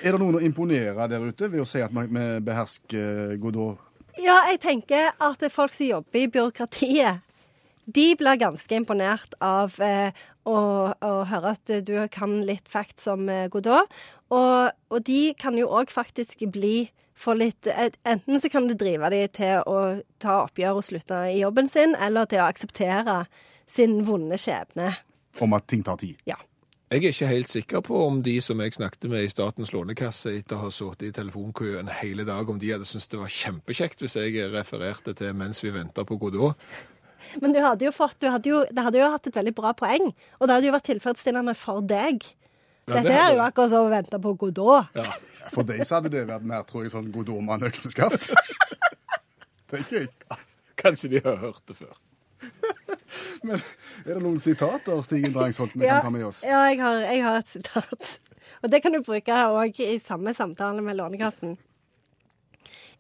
[0.01, 3.83] Er det noen å imponere der ute ved å si at vi behersker Godot?
[4.17, 7.21] Ja, jeg tenker at folk som jobber i byråkratiet,
[7.87, 10.59] de blir ganske imponert av eh, å,
[10.95, 13.91] å høre at du kan litt facts om eh, Godot.
[14.35, 17.69] Og, og de kan jo òg faktisk bli for litt
[18.05, 19.79] Enten så kan det drive de til å
[20.23, 23.23] ta oppgjør og slutte i jobben sin, eller til å akseptere
[23.67, 24.93] sin vonde skjebne.
[25.41, 26.21] Om at ting tar tid.
[26.29, 26.37] Ja.
[26.87, 30.37] Jeg er ikke helt sikker på om de som jeg snakket med i Statens lånekasse
[30.39, 33.33] etter å ha sittet i telefonkø en hele dag, om de hadde syntes det var
[33.33, 36.55] kjempekjekt hvis jeg refererte til mens vi venter på Godot.
[37.43, 39.73] Men du hadde jo fått, du hadde jo, det hadde jo hatt et veldig bra
[39.77, 40.11] poeng,
[40.41, 42.25] og det hadde jo vært tilfredsstillende for deg.
[42.87, 44.93] Ja, det Dette er jo akkurat som å vente på Godot.
[44.95, 45.07] Ja.
[45.51, 48.29] For deg så hadde det vært mer, tror jeg, sånn Godot-mann-økseskaft.
[49.73, 50.11] Tenker jeg.
[50.79, 51.97] Kanskje de har hørt det før.
[53.47, 56.43] Men er det noen sitater, Stigen Drangsholt, vi Ja, kan ta med oss?
[56.47, 58.13] ja jeg, har, jeg har et sitat.
[58.63, 61.57] Og det kan du bruke òg i samme samtale med Lånekassen.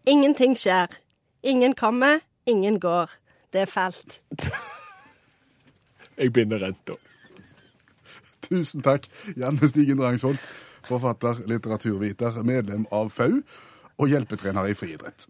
[0.07, 0.91] Ingenting skjer.
[1.47, 3.11] Ingen kommer, ingen går.
[3.53, 4.21] Det er fælt.
[6.19, 6.97] Jeg binder renta.
[8.47, 10.41] Tusen takk, Janne Stigen Drangsholt,
[10.87, 13.41] forfatter, litteraturviter, medlem av FAU
[13.99, 15.27] og hjelpetrener i friidrett.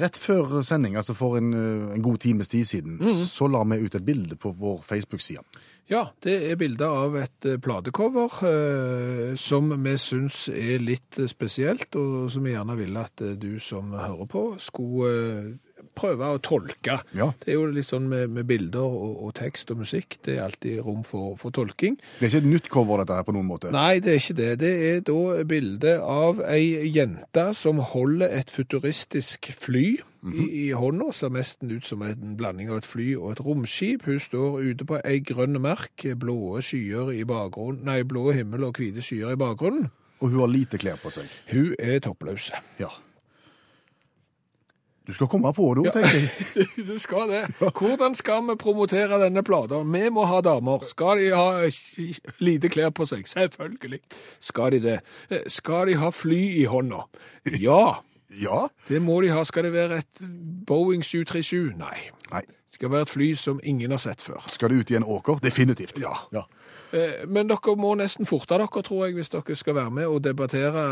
[0.00, 3.84] Rett før sending, altså for en, eh, en god times tid siden, så la vi
[3.84, 5.42] ut et bilde på vår Facebook-side.
[5.90, 11.26] Ja, det er bilder av et eh, platecover eh, som vi syns er litt eh,
[11.26, 15.48] spesielt, og som vi gjerne ville at eh, du som hører på, skulle eh,
[15.96, 16.98] prøve å tolke.
[17.16, 17.30] Ja.
[17.42, 20.44] Det er jo litt sånn med, med bilder og, og tekst og musikk, det er
[20.48, 21.98] alltid rom for, for tolking.
[22.18, 23.72] Det er ikke et nytt cover, dette her, på noen måte.
[23.74, 24.52] Nei, det er ikke det.
[24.62, 25.18] Det er da
[25.50, 29.86] bilde av ei jente som holder et futuristisk fly
[30.28, 31.10] i, i hånda.
[31.16, 34.06] Ser nesten ut som en blanding av et fly og et romskip.
[34.08, 38.80] Hun står ute på ei grønn merk, blå skyer i bakgrunnen, nei, blå himmel og
[38.80, 39.90] hvite skyer i bakgrunnen.
[40.20, 41.30] Og hun har lite klær på seg.
[41.48, 42.50] Hun er toppløs.
[42.80, 42.90] Ja.
[45.10, 46.66] Du skal komme på det, tenker jeg.
[46.90, 47.40] Du skal det.
[47.58, 49.80] Hvordan skal vi promotere denne plata?
[49.82, 50.84] Vi må ha damer.
[50.90, 53.26] Skal de ha eh, lite klær på seg?
[53.30, 53.98] Selvfølgelig.
[54.38, 54.98] Skal de det.
[55.30, 57.02] Eh, Skal de ha fly i hånda?
[57.58, 57.82] Ja.
[58.38, 58.68] Ja.
[58.88, 59.42] Det må de ha.
[59.44, 60.24] Skal det være et
[60.66, 61.74] Boeing 737?
[61.80, 62.10] Nei.
[62.30, 62.42] Nei.
[62.70, 64.44] Skal være et fly som ingen har sett før.
[64.48, 65.40] Skal det ut i en åker?
[65.42, 65.98] Definitivt.
[65.98, 66.12] Ja.
[66.32, 66.44] ja.
[66.94, 70.20] Eh, Men dere må nesten forte dere, tror jeg, hvis dere skal være med og
[70.22, 70.84] debattere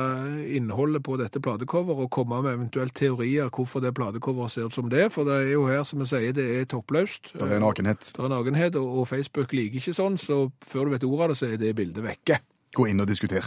[0.57, 4.91] innholdet på dette platecoveret og komme med eventuelt teorier hvorfor det platecoveret ser ut som
[4.91, 5.07] det.
[5.15, 7.33] For det er jo her, som jeg sier, det er toppløst.
[7.39, 8.11] Det er nakenhet.
[8.17, 11.41] Det er nakenhet, og Facebook liker ikke sånn, så før du vet ordet av det,
[11.45, 12.43] så er det bildet vekke.
[12.75, 13.47] Gå inn og diskuter.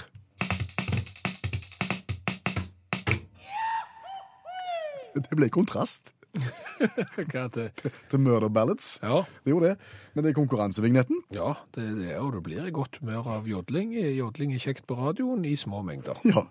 [5.29, 6.13] Det ble kontrast
[6.79, 7.65] Hva er det?
[8.07, 8.93] til Murder Ballads.
[9.03, 9.89] Ja, Det gjorde det.
[10.15, 11.17] Men det er konkurransevignetten.
[11.35, 13.91] ja det er det, og du blir i godt humør av jodling.
[14.15, 16.15] Jodling er kjekt på radioen i små mengder.
[16.31, 16.45] Ja.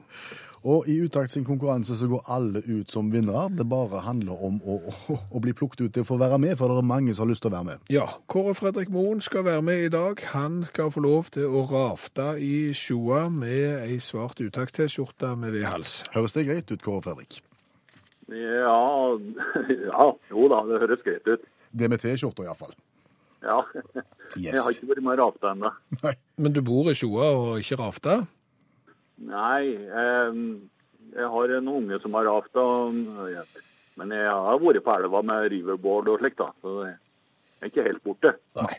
[0.61, 3.46] Og i Utakt sin konkurranse så går alle ut som vinnere.
[3.57, 6.53] Det bare handler om å, å, å bli plukket ut til å få være med,
[6.61, 7.87] for det er mange som har lyst til å være med.
[7.88, 10.20] Ja, Kåre Fredrik Moen skal være med i dag.
[10.35, 16.03] Han skal få lov til å rafte i sjoa med ei svart utakt-T-skjorte med V-hals.
[16.12, 17.40] Høres det greit ut, Kåre Fredrik?
[18.30, 19.18] Ja,
[19.90, 21.46] ja, jo da, det høres greit ut.
[21.70, 22.74] Det med T-skjorta iallfall.
[23.42, 23.62] Ja.
[24.36, 24.52] Yes.
[24.52, 25.70] Jeg har ikke vært med og rafta ennå.
[26.38, 28.18] Men du bor i sjoa og ikke rafta?
[29.30, 30.42] Nei, eh,
[31.16, 32.66] jeg har en unge som har rafta.
[34.00, 36.52] Men jeg har vært på elva med riverboard og slikt, da.
[36.62, 36.94] Så jeg
[37.60, 38.34] er ikke helt borte.
[38.60, 38.76] Nei.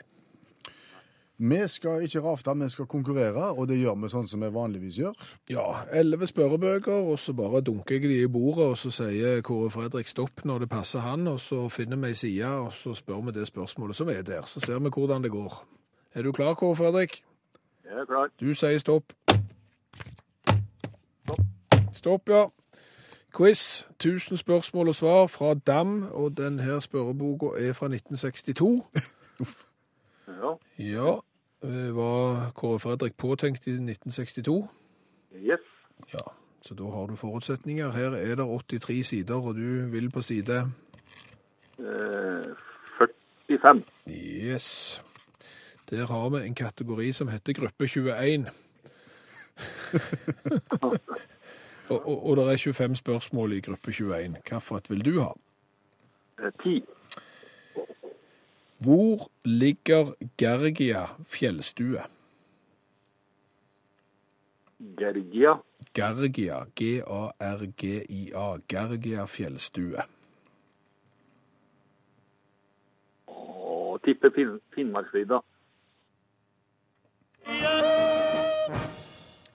[1.43, 4.99] Vi skal ikke rafte, vi skal konkurrere, og det gjør vi sånn som vi vanligvis
[4.99, 5.29] gjør.
[5.49, 9.71] Ja, elleve spørrebøker, og så bare dunker jeg de i bordet, og så sier Kåre
[9.73, 13.23] Fredrik stopp når det passer han, og så finner vi ei side, og så spør
[13.25, 14.45] vi det spørsmålet som er der.
[14.45, 15.55] Så ser vi hvordan det går.
[16.13, 17.23] Er du klar, Kåre Fredrik?
[17.89, 18.29] Jeg er klar.
[18.37, 19.17] Du sier stopp.
[21.97, 22.45] Stopp, ja.
[23.33, 23.87] Quiz.
[23.97, 28.85] 1000 spørsmål og svar fra Dam, og denne spørreboka er fra 1962.
[30.41, 30.55] Ja.
[30.77, 31.30] Ja, eh,
[31.61, 34.67] var Kåre Fredrik påtenkt i 1962?
[35.35, 35.65] Yes.
[36.13, 36.23] Ja,
[36.61, 37.91] så da har du forutsetninger.
[37.91, 40.65] Her er det 83 sider, og du vil på side
[41.81, 42.55] Eh,
[43.47, 43.83] 45.
[44.07, 45.01] Yes.
[45.89, 48.45] Der har vi en kategori som heter gruppe 21.
[51.91, 54.35] og, og, og det er 25 spørsmål i gruppe 21.
[54.49, 55.31] Hvilket vil du ha?
[56.39, 56.85] Eh, 10.
[58.81, 62.01] Hvor ligger Gergia fjellstue?
[64.97, 65.59] Gergia.
[65.93, 70.07] Gergia, G-A-R-G-I-A, Gergia fjellstue.
[73.29, 75.43] Å, tipper fin Finnmarksvidda.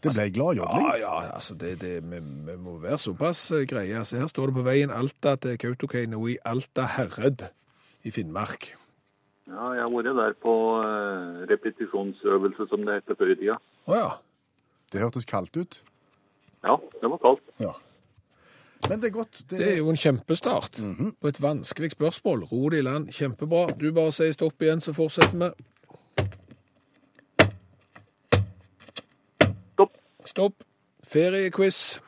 [0.07, 0.87] Det ble gladjodling.
[0.87, 3.99] Ja, ja, altså det, det, vi, vi må være såpass eh, greie.
[3.99, 7.49] Altså her står det på veien Alta til Kautokeino i Alta Herred
[8.07, 8.77] i Finnmark.
[9.47, 13.59] Ja, jeg har vært der på eh, repetisjonsøvelse, som det heter før i tida.
[13.87, 14.09] Å ja.
[14.91, 15.83] Det hørtes kaldt ut.
[16.67, 17.45] Ja, det var kaldt.
[17.63, 17.75] Ja.
[18.89, 19.45] Men det er godt.
[19.51, 20.81] Det Det er jo en kjempestart
[21.21, 22.45] på et vanskelig spørsmål.
[22.51, 23.09] Ro det i land.
[23.15, 23.71] Kjempebra.
[23.79, 25.51] Du bare sier stopp igjen, så fortsetter vi.
[29.75, 29.97] Stopp.
[30.25, 30.67] Stopp.
[31.07, 32.01] Feriequiz.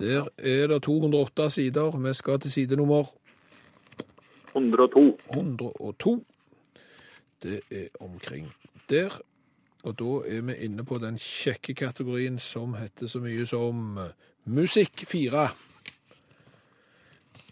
[0.00, 1.96] Der er det 208 sider.
[1.96, 3.08] Vi skal til side nummer
[4.54, 5.18] 102.
[5.32, 6.24] 102.
[7.42, 8.52] Det er omkring
[8.90, 9.20] der.
[9.84, 13.98] Og da er vi inne på den kjekke kategorien som heter så mye som
[14.44, 15.48] Musikk 4.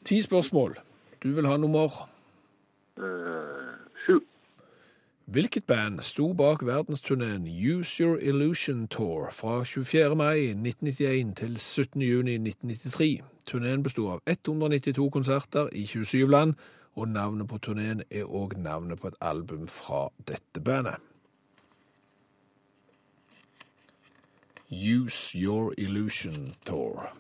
[0.05, 0.79] Ti spørsmål.
[1.23, 2.09] Du vil ha nummer
[2.97, 3.03] Eh,
[4.07, 4.21] Sju.
[5.25, 10.15] Hvilket band sto bak verdensturneen Use Your Illusion Tour fra 24.
[10.17, 12.03] mai 1991 til 17.
[12.03, 13.23] juni 1993?
[13.47, 16.55] Turneen bestod av 192 konserter i 27 land,
[16.97, 20.97] og navnet på turneen er òg navnet på et album fra dette bandet.
[24.73, 27.13] Use Your Illusion Tour.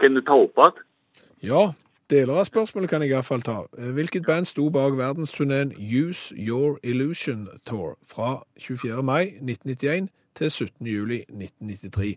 [0.00, 0.78] Kan du ta opp igjen?
[1.44, 1.62] Ja,
[2.10, 3.58] deler av spørsmålet kan jeg iallfall ta.
[3.78, 9.02] Eh, Hvilket band sto bak verdensturneen Use Your Illusion Tour fra 24.
[9.02, 10.86] mai 1991 til 17.
[10.86, 12.16] juli 1993?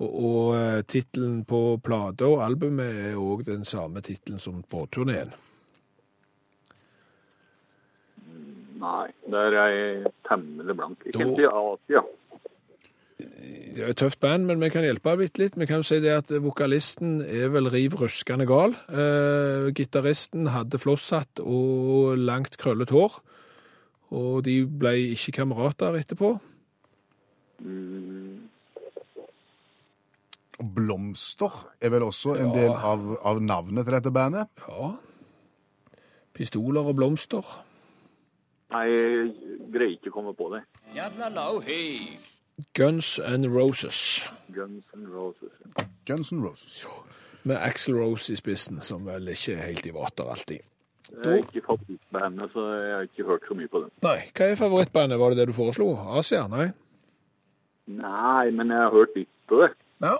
[0.00, 4.86] Og, og eh, tittelen på plata og albumet er òg den samme tittelen som på
[4.92, 5.34] turneen.
[8.80, 11.04] Nei, der er jeg temmelig blank.
[11.04, 12.02] Ikke Da- si Asia.
[13.70, 15.56] Det er et tøft band, men vi kan hjelpe bitte litt.
[15.58, 18.72] Vi kan jo si det at vokalisten er vel riv ruskende gal.
[18.88, 23.20] Eh, gitaristen hadde flosshatt og langt krøllet hår.
[24.10, 26.40] Og de ble ikke kamerater etterpå.
[30.60, 32.54] Blomster er vel også en Ja.
[32.54, 34.48] del av, av navnet til dette bandet.
[34.68, 34.90] Ja.
[36.34, 37.44] Pistoler og blomster.
[38.70, 39.32] Nei, jeg
[39.72, 40.62] greier ikke å komme på det.
[42.76, 44.28] Guns and Roses.
[44.52, 45.52] Guns N' Roses.
[46.06, 46.86] Guns N' Roses.
[47.44, 50.60] Med Axl Rose i spissen, som vel ikke er helt i vater alltid.
[51.10, 53.90] Det er ikke favorittbandet, så jeg har ikke hørt så mye på dem.
[54.04, 55.18] Nei, hva er favorittbandet?
[55.18, 55.88] Var det det du foreslo?
[56.18, 56.44] Asia?
[56.52, 56.68] Nei?
[57.88, 59.72] Nei, men jeg har hørt litt på det.
[60.04, 60.18] Ja.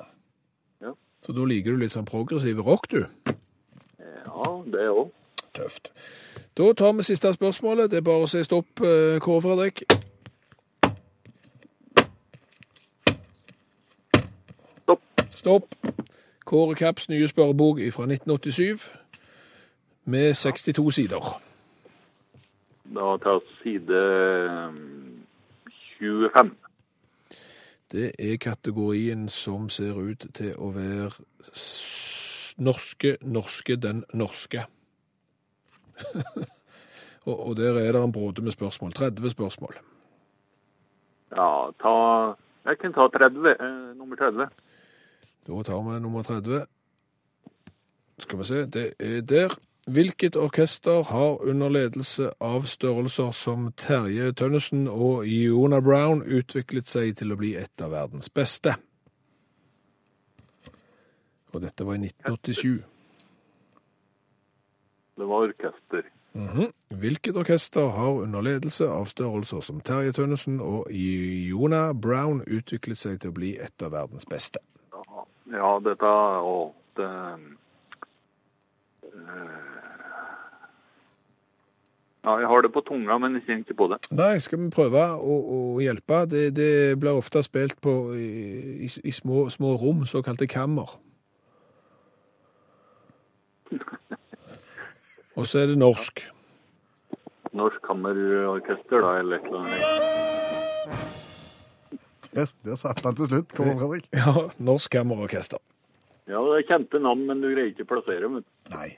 [1.20, 3.04] Så da liker du litt sånn progressiv rock, du?
[4.00, 5.10] Ja, det òg.
[5.54, 5.90] Tøft.
[6.56, 7.90] Da tar vi siste spørsmålet.
[7.90, 9.82] Det er bare å si stopp, eh, Kåre Fredrik.
[14.84, 15.02] Stopp.
[15.34, 15.74] Stopp.
[16.46, 18.88] Kåre Kapps nye spørrebok fra 1987
[20.04, 21.40] med 62 sider.
[22.94, 24.00] Da tar side
[24.68, 25.22] um,
[26.00, 26.59] 25.
[27.90, 31.10] Det er kategorien som ser ut til å være
[32.62, 34.62] norske, norske, den norske.
[37.28, 38.92] og, og der er det en bråde med spørsmål.
[38.92, 39.80] 30 spørsmål.
[41.34, 41.94] Ja, ta
[42.68, 43.48] Jeg kan ta 30.
[43.50, 44.46] Eh, nummer 30.
[45.48, 46.66] Da tar vi nummer 30.
[48.20, 49.56] Skal vi se, det er der.
[49.88, 57.16] Hvilket orkester har under ledelse av størrelser som Terje Tønnesen og Iona Brown utviklet seg
[57.16, 58.74] til å bli et av verdens beste?
[61.50, 62.82] Og dette var i 1987.
[65.16, 66.10] Det var orkester.
[66.32, 66.72] Mhm.
[66.88, 73.20] Hvilket orkester har under ledelse av størrelser som Terje Tønnesen og Iona Brown utviklet seg
[73.20, 74.60] til å bli et av verdens beste?
[75.50, 76.12] Ja, dette
[76.46, 77.10] og det
[82.20, 83.98] Ja, jeg har det på tunga, men jeg kjenner ikke på det.
[84.12, 86.26] Nei, skal vi prøve å, å hjelpe?
[86.28, 88.26] Det, det blir ofte spilt på i,
[88.84, 90.98] i, i små, små rom, såkalte kammer.
[95.38, 96.20] Og så er det norsk.
[97.56, 100.20] Norsk kammerorkester, da, eller et eller annet.
[102.30, 104.06] Der, der satt han til slutt, Kåre Fredrik.
[104.14, 105.58] Ja, Norsk Kammerorkester.
[106.30, 108.44] Ja, det er kjente navn, men du greier ikke å plassere dem.
[108.70, 108.96] Nei.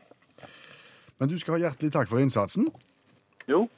[1.21, 2.69] Men du skal ha hjertelig takk for innsatsen.
[3.49, 3.69] Jo,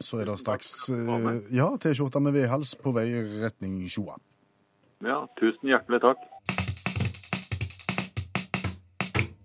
[0.00, 3.08] Så er det straks eh, ja, T-skjorte med vedhals på vei
[3.42, 4.16] retning Sjoa.
[5.04, 6.26] ja, tusen hjertelig takk.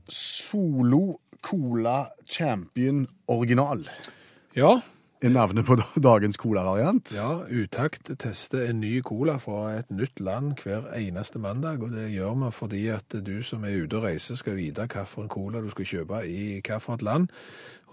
[0.08, 3.84] Solo Cola Champion Original
[4.56, 4.80] Ja,
[5.24, 7.14] er navnet på dagens cola-variant.
[7.16, 12.10] ja, Utakt tester en ny cola fra et nytt land hver eneste mandag, og det
[12.14, 15.70] gjør vi fordi at du som er ute og reiser skal vite hvilken cola du
[15.74, 17.28] skal kjøpe i hvilket land.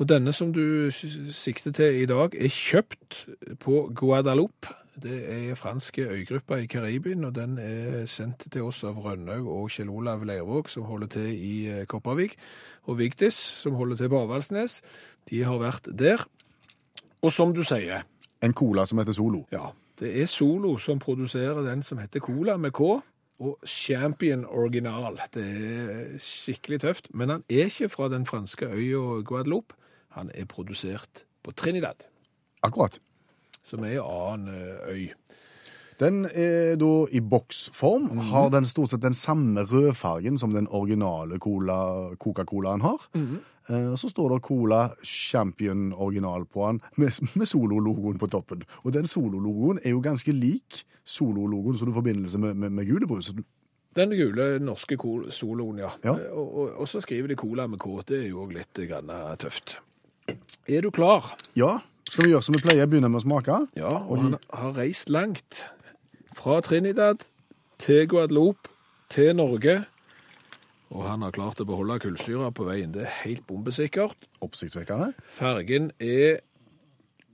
[0.00, 3.26] Og denne som du sikter til i dag er kjøpt
[3.60, 4.74] på Guadeloupe.
[5.02, 9.70] Det er franske øygrupper i Karibien, og den er sendt til oss av Rønnaug og
[9.72, 12.36] Kjell Olav Leirvåg, som holder til i eh, Kopervik,
[12.84, 14.82] og Vigdis, som holder til på Avaldsnes.
[15.30, 16.26] De har vært der.
[17.22, 18.02] Og som du sier,
[18.42, 19.44] En cola som heter Solo.
[19.52, 19.68] ja,
[20.00, 23.00] det er Solo som produserer den som heter Cola med K,
[23.42, 25.16] og Champion Original.
[25.34, 29.74] Det er skikkelig tøft, men han er ikke fra den franske øya Guadeloupe.
[30.10, 32.04] Han er produsert på Trinidad,
[32.62, 32.98] Akkurat.
[33.62, 35.10] som er en annen eh, øy.
[36.00, 38.18] Den er da i boksform.
[38.18, 42.98] Har den stort sett den samme rødfargen som den originale cola, Coca-Colaen har.
[43.68, 48.62] Eh, Så står det Cola Champion original på den, med, med Solo-logoen på toppen.
[48.84, 53.32] Og den Solo-logoen er jo ganske lik Solo-logoen som du forbindelse med, med, med gulebrus.
[53.94, 54.96] Den gule norske
[55.30, 55.90] soloen, ja.
[56.04, 56.14] Ja.
[56.16, 58.00] Eh, Og, og, og så skriver de Cola med K.
[58.08, 59.76] Det er jo òg litt eh, tøft.
[60.68, 61.34] Er du klar?
[61.54, 63.58] Ja, skal vi gjøre som vi pleier, begynne med å smake?
[63.76, 65.64] Ja, og han har reist langt.
[66.34, 67.26] Fra Trinidad
[67.78, 68.70] til Guadeloupe
[69.12, 69.82] til Norge.
[70.92, 72.92] Og han har klart å beholde kullsyra på veien.
[72.92, 74.26] Det er helt bombesikkert.
[74.44, 75.12] Oppsiktsvekkende.
[75.32, 76.42] Fargen er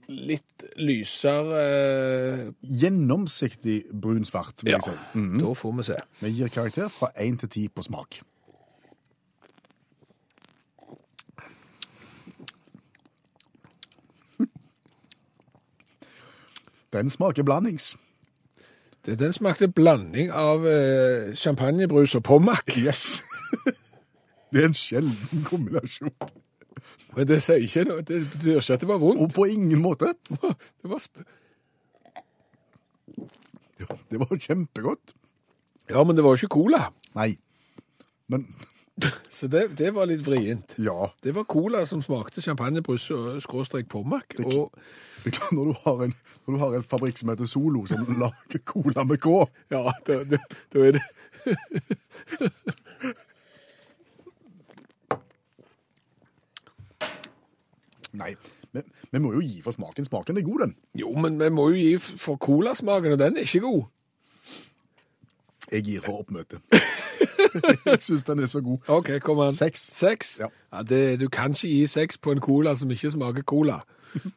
[0.09, 5.19] litt lysere Gjennomsiktig brun-svart, vil Ja, jeg si.
[5.19, 5.39] Mhm.
[5.43, 5.97] da får vi se.
[6.21, 8.21] Vi gir karakter fra 1 til 10 på smak.
[16.93, 17.95] Den smaker blandings.
[19.05, 22.73] Det, den smakte blanding av eh, champagnebrus og pommac.
[22.77, 23.21] Yes.
[24.49, 26.13] Det er en sjelden kombinasjon.
[27.15, 28.01] Men det sier ikke noe.
[28.05, 29.21] Det betyr ikke at det var vondt.
[29.21, 30.13] Og på ingen måte.
[30.29, 31.21] Det var sp
[34.09, 35.13] Det var kjempegodt.
[35.89, 36.81] ja, men det var jo ikke cola.
[37.15, 37.31] Nei.
[38.29, 38.47] Men
[39.31, 40.73] Så det, det var litt vrient.
[40.77, 44.35] ja, Det var cola som smakte champagnebrus og skråstrek pommac.
[44.43, 44.73] Og
[45.23, 46.13] det er klart når du har en,
[46.45, 49.37] når du har en fabrikk som heter Solo, som lager cola med K
[49.71, 50.37] ja, da, da,
[50.73, 51.05] da er det
[58.17, 58.35] Nei,
[58.73, 60.05] men vi må jo gi for smaken.
[60.05, 60.75] Smaken er god, den.
[60.97, 63.83] Jo, men vi må jo gi for colasmaken, og den er ikke god.
[65.71, 66.59] Jeg gir for oppmøte.
[67.85, 68.77] Jeg syns den er så god.
[68.87, 69.53] OK, kom an.
[69.53, 69.81] Seks.
[69.93, 70.39] Seks?
[70.39, 70.47] Ja.
[70.73, 73.79] Ja, det, du kan ikke gi seks på en cola som ikke smaker cola.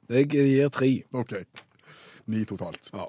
[0.08, 1.02] Jeg gir tre.
[1.12, 1.32] OK.
[2.26, 2.90] Ni totalt.
[2.94, 3.06] Ja.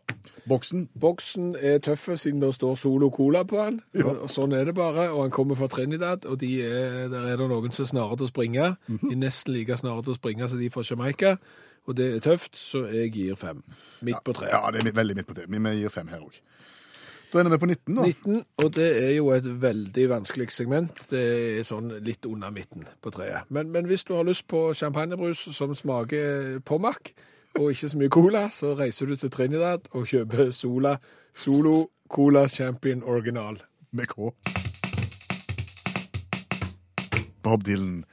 [0.50, 0.88] Boksen.
[1.00, 3.82] Boksen er tøff siden det står Solo Cola på den.
[4.04, 5.10] Og sånn er det bare.
[5.14, 8.18] Og han kommer fra Trinidad, og de er, der er det noen som er snare
[8.18, 8.72] til å springe.
[8.90, 11.38] De er nesten like snare til å springe som de fra Jamaica.
[11.86, 13.62] Og det er tøft, så jeg gir fem.
[14.02, 14.54] Midt på treet.
[14.56, 15.52] Ja, det er veldig midt på treet.
[15.52, 16.40] Vi gir fem her òg.
[17.34, 18.04] Da ender vi på 19, da.
[18.06, 21.00] 19, og det er jo et veldig vanskelig segment.
[21.10, 21.22] Det
[21.60, 23.50] er sånn litt under midten på treet.
[23.50, 27.10] Men, men hvis du har lyst på champagnebrus som smaker Pommac,
[27.60, 30.98] og ikke så mye cola, så reiser du til Trinidad og kjøper Sola
[31.36, 33.62] Solo Cola Champion Original.
[33.92, 34.34] Med K.
[37.44, 38.04] Bob Dylan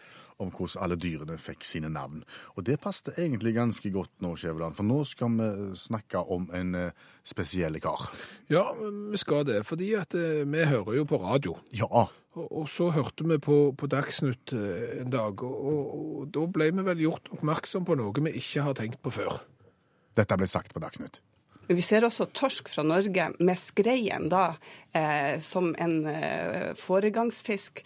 [0.40, 2.22] om hvordan alle dyrene fikk sine navn.
[2.56, 6.74] Og det passet egentlig ganske godt nå, Skjæveland, for nå skal vi snakke om en
[6.74, 8.08] eh, spesiell kar.
[8.50, 8.70] Ja,
[9.12, 11.56] vi skal det, fordi at eh, vi hører jo på radio.
[11.76, 12.06] Ja,
[12.38, 15.88] Og, så hørte vi på, på Dagsnytt eh, en dag, og, og,
[16.20, 19.40] og da ble vi vel gjort oppmerksom på noe vi ikke har tenkt på før.
[20.14, 21.18] dette ble sagt på Dagsnytt.
[21.66, 24.52] Men vi ser også torsk fra Norge med skreien da
[24.94, 27.82] eh, som en eh, foregangsfisk.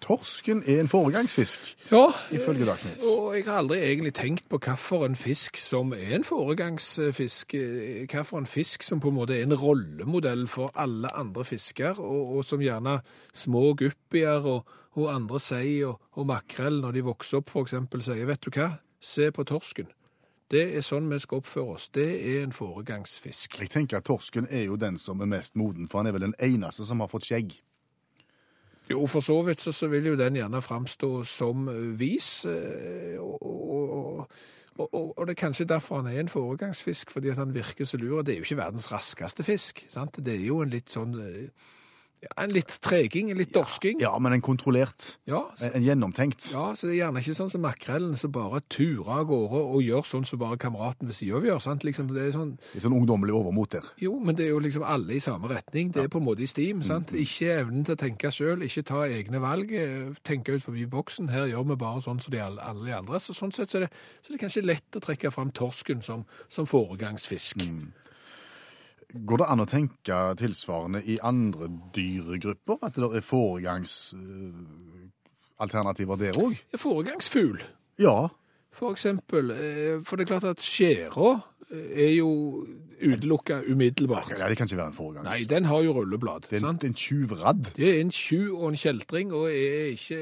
[0.00, 3.02] Torsken er en foregangsfisk, Ja, ifølge Dagsnytt.
[3.04, 7.52] Og jeg har aldri egentlig tenkt på hvilken fisk som er en foregangsfisk.
[7.52, 12.44] Hvilken fisk som på en måte er en rollemodell for alle andre fisker, og, og
[12.44, 13.00] som gjerne
[13.32, 17.76] små guppier og, og andre sei og, og makrell når de vokser opp f.eks.
[18.04, 19.92] sier vet du hva, se på torsken.
[20.50, 21.90] Det er sånn vi skal oppføre oss.
[21.94, 23.60] Det er en foregangsfisk.
[23.60, 26.26] Jeg tenker at torsken er jo den som er mest moden, for han er vel
[26.26, 27.54] den eneste som har fått skjegg.
[28.90, 33.20] Jo, for så vidt så, så vil jo den gjerne framstå som eh, vis, eh,
[33.22, 34.30] og, og,
[34.78, 38.00] og, og, det er kanskje derfor han er en foregangsfisk, fordi at han virker så
[38.00, 38.22] lur.
[38.22, 40.18] Det er jo ikke verdens raskeste fisk, sant?
[40.18, 41.70] Det er jo en litt sånn, eh,
[42.36, 44.00] en litt treging, en litt dorsking.
[44.02, 46.50] Ja, men en kontrollert, Ja, så, en en gjennomtenkt.
[46.52, 49.80] ja, så det er gjerne ikke sånn som makrellen som bare turer av gårde og
[49.82, 51.82] gjør sånn som bare kameraten ved sida av gjør, sant?
[51.84, 53.88] Liksom, det er sånn, Det er sånn ungdommelig overmot der.
[53.98, 55.92] jo, men det er jo liksom alle i samme retning.
[55.92, 56.82] Det er på en måte i stim.
[56.82, 57.12] sant?
[57.12, 61.30] Ikke evnen til å tenke sjøl, ikke ta egne valg, eh, tenke ut forbi boksen.
[61.30, 63.16] Her gjør vi bare sånn som de alle, de andre.
[63.18, 63.90] Så sånn sett så er, det,
[64.22, 67.56] så er det kanskje lett å trekke fram torsken som, som foregangsfisk.
[69.14, 72.76] Går det an å tenke tilsvarende i andre dyregrupper?
[72.86, 76.54] At det er foregangsalternativer der òg?
[76.78, 77.58] Foregangsfugl,
[77.98, 78.28] Ja.
[78.72, 79.50] for eksempel.
[79.50, 81.42] eh, For det er klart at skjæra
[81.72, 82.66] eh, er jo
[83.02, 84.28] utelukka umiddelbart.
[84.38, 84.48] ja.
[84.48, 85.24] Det kan ikke være en foregangs...
[85.24, 86.40] Nei, den har jo rulleblad.
[86.50, 87.72] det er en, en tjuvradd.
[87.76, 90.18] Det er en tjuv og en kjeltring, og er ikke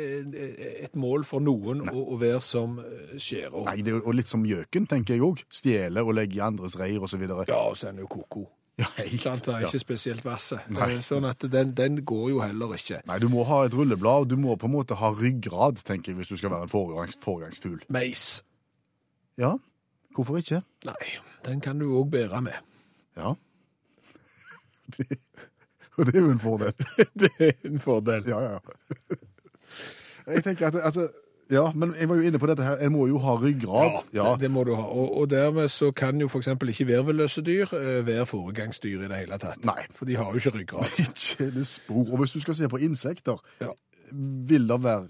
[0.85, 3.65] et mål for noen å, å være som eh, skjæra.
[3.67, 5.43] Nei, det er jo litt som gjøken, tenker jeg òg.
[5.51, 7.21] Stjele og legge i andres reir osv.
[7.49, 8.47] Ja, og så er den jo koko.
[8.79, 9.21] Ja, helt.
[9.23, 9.45] Sant?
[9.47, 10.61] Den er ikke spesielt vasse.
[10.71, 10.93] Nei.
[10.95, 13.01] Eh, Sånn at den, den går jo heller ikke.
[13.09, 16.13] Nei, du må ha et rulleblad, og du må på en måte ha ryggrad, tenker
[16.13, 17.81] jeg, hvis du skal være en foregangs, foregangsfugl.
[17.91, 18.29] Meis.
[19.39, 19.57] Ja,
[20.15, 20.61] hvorfor ikke?
[20.87, 21.11] Nei,
[21.47, 22.59] den kan du òg bære med.
[23.19, 23.35] Ja.
[24.97, 25.19] Det,
[25.99, 26.73] og det er jo en fordel.
[27.21, 28.29] Det er en fordel.
[28.31, 29.19] Ja, ja.
[30.29, 31.09] Jeg tenker at, altså,
[31.51, 34.01] ja, men jeg var jo inne på dette her, en må jo ha ryggrad.
[34.13, 34.83] Ja, Det, det må du ha.
[34.83, 36.49] Og, og dermed så kan jo f.eks.
[36.55, 39.65] ikke virvelløse dyr eh, være foregangsdyr i det hele tatt.
[39.65, 39.81] Nei.
[39.97, 40.99] For de har jo ikke ryggrad.
[41.05, 42.05] ikke det spor.
[42.13, 43.73] Og hvis du skal se på insekter, Ja.
[44.49, 45.09] vil det være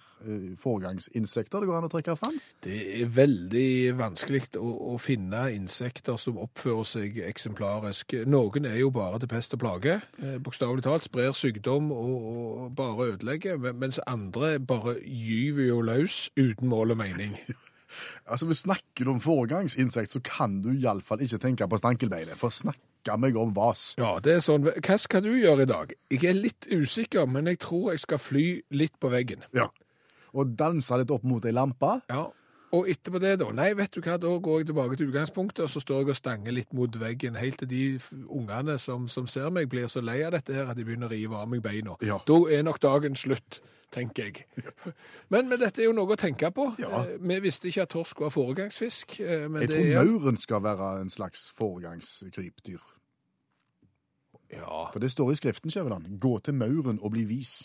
[0.62, 2.38] foregangsinsekter det går an å trekke fram?
[2.64, 8.16] Det er veldig vanskelig å, å finne insekter som oppfører seg eksemplarisk.
[8.28, 12.74] Noen er jo bare til pest og plage, eh, bokstavelig talt, sprer sykdom og, og
[12.78, 17.38] bare ødelegger, mens andre bare gyver jo løs uten mål og mening.
[18.28, 22.36] Altså, hvis snakker du om foregangsinsekt, så kan du iallfall ikke tenke på stankelbeinet.
[22.36, 23.94] For snakke meg om vas.
[23.98, 24.68] Ja, det er sånn.
[24.68, 25.94] Hva skal du gjøre i dag?
[26.12, 28.46] Jeg er litt usikker, men jeg tror jeg skal fly
[28.76, 29.46] litt på veggen.
[29.56, 29.70] Ja.
[30.34, 32.00] Og dansa litt opp mot ei lampe.
[32.12, 32.26] Ja,
[32.76, 35.70] og etterpå det da, nei, vet du hva, da går jeg tilbake til utgangspunktet, og
[35.72, 37.82] så står jeg og stanger litt mot veggen, helt til de
[38.28, 41.14] ungene som, som ser meg blir så lei av dette her, at de begynner å
[41.14, 41.96] rive av meg beina.
[42.04, 42.18] Ja.
[42.28, 44.44] Da er nok dagen slutt, tenker jeg.
[45.32, 46.66] Men, men dette er jo noe å tenke på.
[46.80, 47.06] Ja.
[47.06, 50.04] Eh, Vi visste ikke at torsk var foregangsfisk, eh, men Jeg det tror er...
[50.12, 52.84] mauren skal være en slags foregangskrypdyr.
[54.52, 56.18] Ja, For det står i skriften, Skjæveland.
[56.20, 57.62] Gå til mauren og bli vis.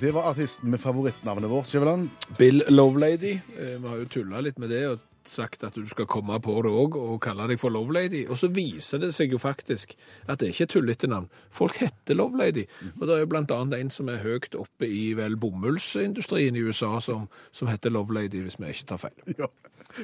[0.00, 2.08] Det var artisten med favorittnavnet vårt, Skjæveland.
[2.38, 6.04] Bill Lovelady, eh, vi har jo tullet litt med det, og sagt at du skal
[6.04, 8.26] komme på det òg og kalle deg for Lovelady.
[8.28, 9.94] Og så viser det seg jo faktisk
[10.26, 11.30] at det er ikke et tullete navn.
[11.50, 12.66] Folk heter Lovelady.
[13.00, 16.66] Og det er jo blant annet en som er høyt oppe i vel bomullsindustrien i
[16.68, 19.16] USA som, som heter Lovelady, hvis vi ikke tar feil.
[19.40, 19.48] Ja,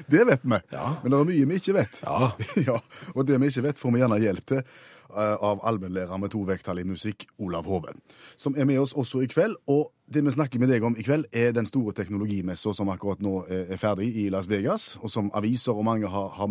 [0.06, 0.58] det vet vi.
[0.72, 0.96] Ja.
[1.02, 2.00] Men det er mye vi ikke vet.
[2.04, 2.32] Ja.
[2.68, 2.78] ja.
[3.14, 6.44] Og det vi ikke vet, får vi gjerne hjelp til eh, av allmennlærer med to
[6.48, 7.94] vekttall i musikk, Olav Hove,
[8.36, 9.58] som er med oss også i kveld.
[9.72, 13.22] Og det vi snakker med deg om i kveld, er den store teknologimessa som akkurat
[13.24, 16.50] nå er er ferdig i Las Vegas, og som aviser og mange har, har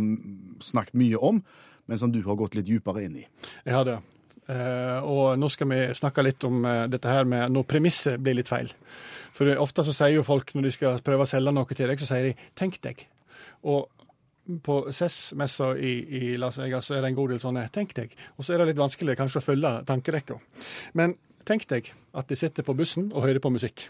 [0.64, 1.44] snakket mye om,
[1.88, 3.28] men som du har gått litt dypere inn i.
[3.66, 4.00] Jeg har det.
[4.52, 8.40] Eh, og nå skal vi snakke litt om eh, dette her med når premisset blir
[8.40, 8.72] litt feil.
[9.36, 12.02] For ofte så sier jo folk når de skal prøve å selge noe til deg,
[12.02, 13.06] så sier de 'tenk deg'.
[13.64, 13.90] Og
[14.64, 18.16] på CES-messa i, i Las Vegas så er det en god del sånne 'tenk deg'.
[18.38, 20.40] Og så er det litt vanskelig kanskje å følge tankerekka.
[20.94, 23.88] Men tenk deg at de sitter på bussen og hører på musikk.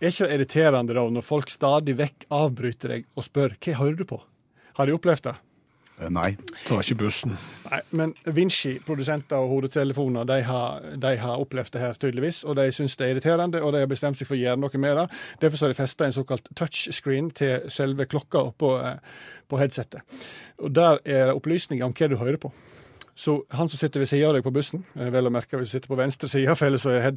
[0.00, 4.04] Er ikke irriterende da når folk stadig vekk avbryter deg og spør 'hva hører du
[4.04, 4.22] på'?
[4.74, 5.36] Har de opplevd det?
[6.00, 6.36] Eh, Nei.
[6.66, 7.34] Tar ikke bussen.
[7.68, 12.56] Nei, men Vinci, produsenter og hodetelefoner, de har, de har opplevd det her tydeligvis, og
[12.56, 14.96] de syns det er irriterende, og de har bestemt seg for å gjøre noe med
[15.00, 15.08] det.
[15.42, 18.96] Derfor har de festa en såkalt touchscreen til selve klokka på, eh,
[19.48, 20.00] på headsetet.
[20.58, 22.52] Og Der er det opplysninger om hva du hører på.
[23.18, 25.72] Så han som sitter ved siden av deg på bussen, eh, vel å merke hvis
[25.72, 27.10] du sitter på venstre side, for ellers er,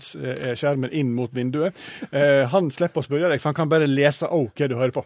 [0.49, 1.77] er skjermen inn mot vinduet,
[2.09, 4.95] eh, han slipper å spørre deg, for han kan bare lese òg hva du hører
[4.95, 5.03] på.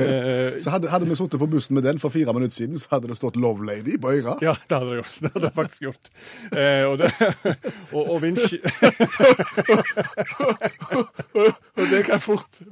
[0.00, 2.88] Eh, Så hadde, hadde vi sittet på bussen med den for fire minutter siden, så
[2.96, 4.38] hadde det stått 'Love Lady' på øra.
[4.42, 5.20] Ja, det hadde det gjort.
[5.20, 6.04] Det hadde det faktisk gjort.
[6.56, 7.12] Eh, og, det,
[10.96, 12.62] og, og Og det kan fort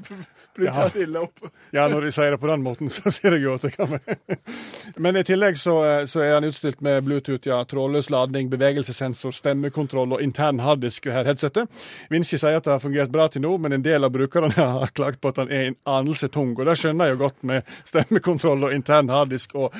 [0.60, 0.74] bli Ja.
[0.76, 1.40] tatt ille opp.
[1.76, 3.90] Ja, når de sier det på den måten, så ser jeg jo at det kan
[3.92, 4.16] være.
[5.04, 9.34] Men i tillegg så, eh, så er han utstyrt med Bluetooth, ja, trådløs ladning, bevegelsessensor,
[9.36, 11.70] stemmekontroll og intern harddisk ved headsetet.
[12.10, 14.92] Vinci sier at det har fungert bra til nå, men en del av brukerne har
[14.96, 16.56] klagt på at han er en anelse tung.
[16.58, 19.74] Og det skjønner jeg jo godt med stemmekontroll og intern harddisk og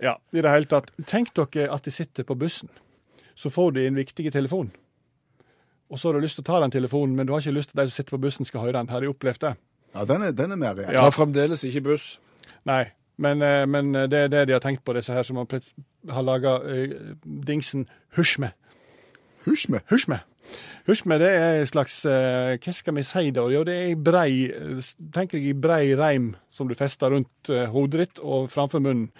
[0.00, 0.92] ja, i det hele tatt.
[1.08, 2.68] Tenk dere at de sitter på bussen.
[3.36, 4.70] Så får de en viktig telefon.
[5.90, 7.72] Og så har du lyst til å ta den telefonen, men du har ikke lyst
[7.72, 8.90] til at de som sitter på bussen skal høre den.
[8.92, 9.54] Har de opplevd det?
[9.94, 10.94] Ja, den er, den er mer reell.
[10.94, 11.06] Ja.
[11.08, 12.08] Tar fremdeles ikke buss.
[12.68, 12.84] Nei,
[13.18, 15.70] men, eh, men det er det de har tenkt på, disse her som har,
[16.10, 16.58] har laga
[17.24, 18.52] dingsen Hushme.
[19.46, 19.80] Hushme?
[19.90, 20.20] Hushme.
[20.88, 23.44] Hushme det er en slags eh, Hva skal vi si da?
[23.52, 27.50] Jo, det er ei brei eh, Tenk deg i brei reim som du fester rundt
[27.52, 29.10] eh, hodet ditt og framfor munnen.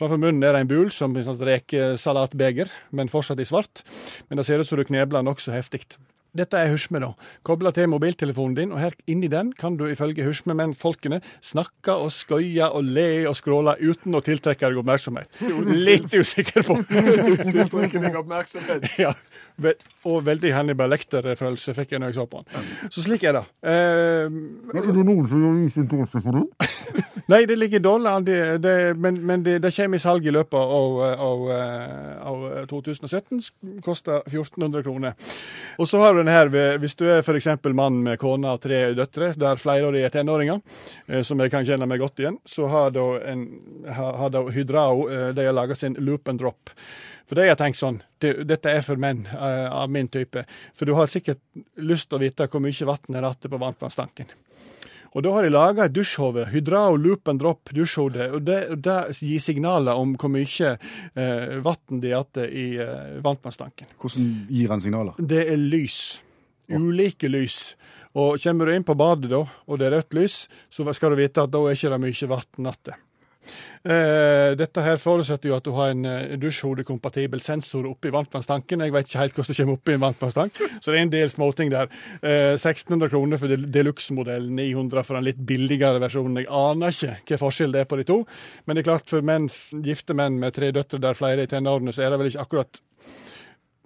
[0.00, 3.84] Framfor munnen er det en bul som en slags rekesalatbeger, men fortsatt i svart.
[4.28, 5.84] Men det ser ut som du knebler nokså heftig.
[6.36, 7.12] Dette er Husme, da.
[7.46, 12.68] Kobla til mobiltelefonen din, og her inni den kan du ifølge Husme-menn-folkene snakke og skøye
[12.68, 15.40] og le og skråle uten å tiltrekke deg oppmerksomhet.
[15.72, 16.78] Litt usikker på.
[16.92, 18.90] Tiltrekker deg oppmerksomhet.
[19.00, 19.14] Ja,
[20.08, 22.68] og veldig Hannibal Lecter-følelse fikk jeg når jeg så på han.
[22.94, 23.44] Så slik er det.
[23.62, 24.28] Eh,
[24.78, 26.68] Er det noen som har interesse for det?
[27.28, 30.58] nei, det ligger dårlig det, det, men, men det, det kommer i salg i løpet
[30.78, 33.42] av, av, eh, av 2017.
[33.84, 35.18] Koster 1400 kroner.
[35.78, 36.48] Og så har du den her,
[36.78, 37.50] hvis du er f.eks.
[37.74, 40.62] mann med kone og tre døtre, der flere av de er tenåringer,
[41.08, 45.56] eh, som jeg kan kjenne meg godt igjen, så har da, Hydrao eh, de har
[45.56, 46.72] laga sin loop and drop.
[47.28, 50.46] For det jeg har tenkt sånn, det, dette er for menn uh, av min type.
[50.76, 51.42] For du har sikkert
[51.76, 54.32] lyst til å vite hvor mye vann er igjen på varmtvannstanken.
[55.16, 58.28] Og da har de laga et dusjhode, Hydrao loop and drop dusjhode.
[58.36, 63.16] og Det, det gir signaler om hvor mye eh, vann de er igjen i eh,
[63.24, 63.88] varmtvannstanken.
[64.00, 65.16] Hvordan gir han signaler?
[65.16, 66.20] Det er lys.
[66.68, 67.72] Ulike lys.
[68.18, 71.22] Og kommer du inn på badet da, og det er rødt lys, så skal du
[71.22, 73.00] vite at da er ikke det mye vann igjen.
[73.88, 78.82] Eh, dette her forutsetter jo at du har en eh, dusjhodekompatibel sensor oppi varmtvannstanken.
[78.84, 81.30] Jeg vet ikke helt hvordan du kommer oppi en varmtvannstank, så det er en del
[81.32, 81.88] småting der.
[82.20, 86.42] Eh, 1600 kroner for del- deluxe-modellen, 900 for den litt billigere versjonen.
[86.42, 88.18] Jeg aner ikke hva forskjell det er på de to,
[88.66, 89.48] men det er klart for menn,
[89.86, 92.44] gifte menn med tre døtre der flere er i tenårene, så er det vel ikke
[92.44, 92.82] akkurat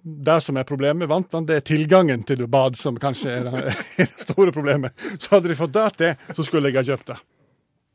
[0.03, 4.09] det som er problemet med vannvann, det er tilgangen til bad som kanskje er det
[4.19, 4.91] store problemet.
[5.15, 7.19] Så hadde de fått det til, så skulle jeg ha kjøpt det.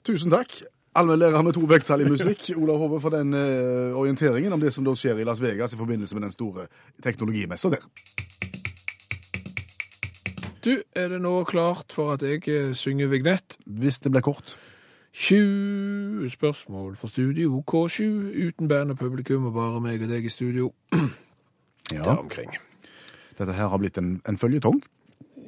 [0.09, 0.63] Tusen takk.
[0.99, 4.83] Allmennlærer med to vekttall i musikk, Olav Hove, for den uh, orienteringen om det som
[4.83, 6.65] da skjer i Las Vegas i forbindelse med den store
[7.05, 7.85] teknologimessa der.
[10.65, 13.55] Du, er det nå klart for at jeg eh, synger vignett?
[13.63, 14.57] Hvis det blir kort.
[15.13, 18.03] 20 spørsmål for studio K7,
[18.49, 20.73] uten band og publikum, og bare meg og deg i studio.
[21.89, 22.03] Ja.
[22.05, 22.51] Der omkring.
[23.39, 24.83] Dette her har blitt en, en føljetong.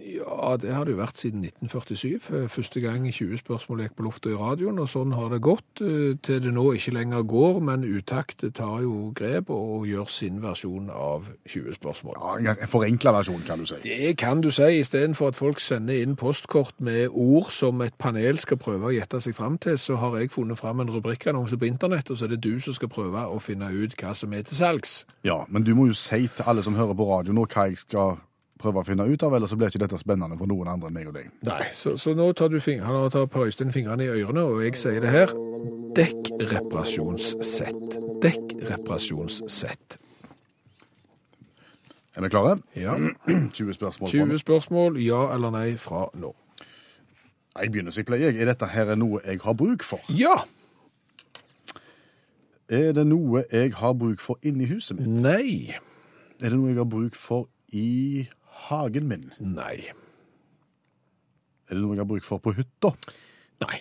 [0.01, 2.31] Ja, det har det jo vært siden 1947.
[2.33, 5.83] Eh, Første gang 20 spørsmål gikk på lufta i radioen, og sånn har det gått
[5.85, 10.41] eh, til det nå ikke lenger går, men Utakt tar jo grep og gjør sin
[10.43, 12.21] versjon av 20 spørsmål.
[12.45, 13.81] Ja, en forenkla versjon, kan du si.
[13.85, 18.41] Det kan du si, istedenfor at folk sender inn postkort med ord som et panel
[18.41, 21.69] skal prøve å gjette seg fram til, så har jeg funnet fram en rubrikkannonse på
[21.69, 24.47] internett, og så er det du som skal prøve å finne ut hva som er
[24.49, 25.05] til salgs.
[25.27, 27.81] Ja, Men du må jo si til alle som hører på radio nå hva jeg
[27.83, 28.19] skal
[28.61, 30.99] prøve å finne ut av, ellers så blir ikke dette spennende for noen andre enn
[30.99, 31.31] meg og deg.
[31.49, 34.63] Nei, så, så nå tar du fing han tar Per Øystein fingrene i ørene, og
[34.65, 35.35] jeg sier det her.
[35.97, 37.99] Dekkreparasjonssett.
[38.23, 39.99] Dekkreparasjonssett.
[42.17, 42.59] Er vi klare?
[42.77, 42.95] Ja.
[43.59, 44.11] 20 spørsmål.
[44.11, 46.33] 20 spørsmål, ja eller nei fra nå.
[47.61, 48.35] Jeg begynner som jeg pleier.
[48.35, 50.03] Er dette her noe jeg har bruk for?
[50.15, 50.43] Ja.
[52.71, 55.11] Er det noe jeg har bruk for inni huset mitt?
[55.23, 55.75] Nei.
[56.41, 58.27] Er det noe jeg har bruk for i
[58.69, 59.29] hagen min?
[59.41, 59.79] Nei.
[61.71, 62.91] Er det noe jeg har bruk for på hytta?
[63.63, 63.79] Nei.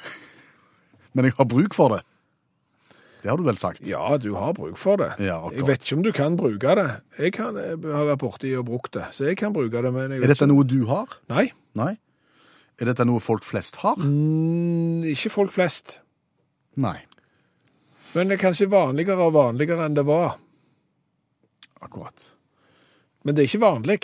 [1.14, 2.02] Men jeg har bruk for det.
[3.20, 3.82] Det har du vel sagt?
[3.84, 5.10] Ja, du har bruk for det.
[5.20, 6.86] Ja, jeg vet ikke om du kan bruke det.
[7.20, 9.92] Jeg kan, jeg har vært borti og brukt det, så jeg kan bruke det.
[9.92, 11.18] Men Er dette noe du har?
[11.28, 11.50] Nei.
[11.76, 11.92] Nei.
[12.80, 14.00] Er dette noe folk flest har?
[14.00, 15.98] Mm, ikke folk flest.
[16.80, 16.96] Nei.
[18.14, 20.38] Men det er kanskje vanligere og vanligere enn det var.
[21.84, 22.26] Akkurat.
[23.24, 24.00] Men det er ikke vanlig.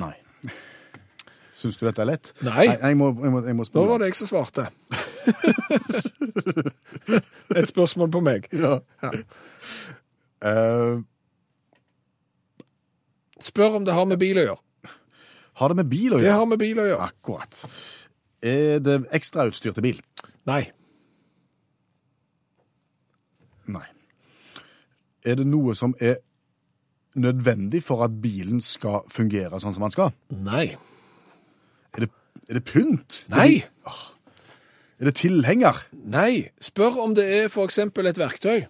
[0.00, 0.14] Nei.
[1.56, 2.32] Syns du dette er lett?
[2.42, 2.66] Nei.
[2.72, 4.64] jeg, må, jeg, må, jeg må Nå var det jeg som svarte.
[7.58, 8.48] Et spørsmål på meg.
[8.56, 8.78] Ja.
[10.42, 10.94] Eh,
[13.42, 14.60] Spør om det har med bil å gjøre.
[15.60, 16.26] har det med bil å gjøre?
[16.26, 17.08] Det har med bil å gjøre.
[17.10, 17.52] Akkurat.
[18.42, 19.98] Er det ekstrautstyr til bil?
[20.48, 20.62] Nei.
[23.70, 23.86] Nei.
[25.24, 26.18] Er det noe som er
[27.18, 30.14] nødvendig for at bilen skal fungere sånn som den skal?
[30.32, 30.72] Nei.
[31.92, 32.10] Er det,
[32.48, 33.22] er det pynt?
[33.32, 33.62] Nei.
[35.02, 35.84] Er det tilhenger?
[35.92, 36.48] Nei.
[36.62, 38.64] Spør om det er eksempel et verktøy.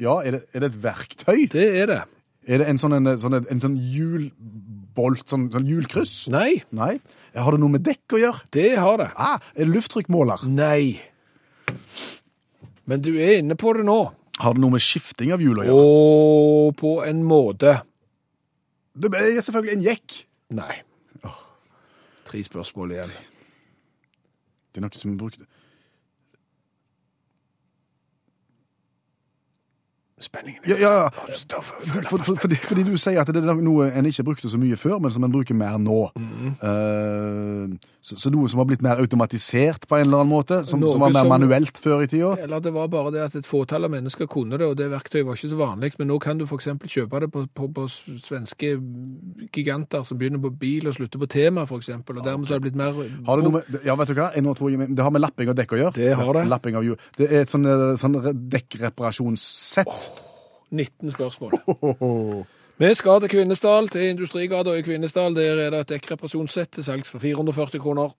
[0.00, 1.46] Ja, er det, er det et verktøy?
[1.52, 2.02] Det er det.
[2.46, 6.28] Er det en sånn, en, sånn, en, en sånn hjulbolt, sånn, sånn hjulkryss?
[6.30, 6.60] Nei.
[6.70, 6.94] Nei.
[7.34, 8.46] Har det noe med dekk å gjøre?
[8.54, 9.08] Det har det.
[9.18, 10.46] Ah, er det lufttrykkmåler?
[10.48, 11.00] Nei.
[12.86, 13.98] Men du er inne på det nå.
[14.42, 15.84] Har det noe med skifting av hjul å gjøre?
[15.84, 17.78] Og på en måte.
[18.96, 20.18] Det er selvfølgelig en jekk.
[20.56, 20.74] Nei.
[22.26, 23.12] Tre spørsmål igjen.
[24.72, 25.40] Det er noe som er brukt
[30.18, 30.62] Spenningen.
[30.64, 31.08] Ja, ja, ja.
[31.60, 34.56] For- For, for, for, fordi, du sier at det er noe en ikke brukte så
[34.60, 35.98] mye før, men som en bruker mer nå.
[36.16, 37.74] Eh,
[38.06, 41.02] så, så noe som har blitt mer automatisert på en eller annen måte, som, som
[41.02, 42.36] var mer som- manuelt før i tida.
[42.44, 45.26] Eller det var bare det at et fåtall av mennesker kunne det, og det verktøyet
[45.26, 45.90] var ikke så vanlig.
[45.98, 46.68] Men nå kan du f.eks.
[46.86, 48.76] kjøpe det på, på, på svenske
[49.56, 51.90] giganter som begynner på bil og slutter på tema, f.eks.
[51.98, 52.94] Og dermed så har det blitt mer
[53.26, 54.30] Har det med, ja, vet du hva?
[54.36, 55.94] Jeg det har med lapping av dekk å gjøre.
[55.98, 56.46] Det har det.
[56.52, 57.00] Lapping av hjul.
[57.18, 59.36] Det er et sånn, eh, sånn spørsmål.
[59.90, 60.22] Oh,
[60.70, 62.46] 19 spørsmål.
[62.76, 65.32] Vi skal til Kvinesdal, til Industrigata i Kvinesdal.
[65.32, 68.10] Der er det et dekkreparasjonssett til salgs for 440 kroner.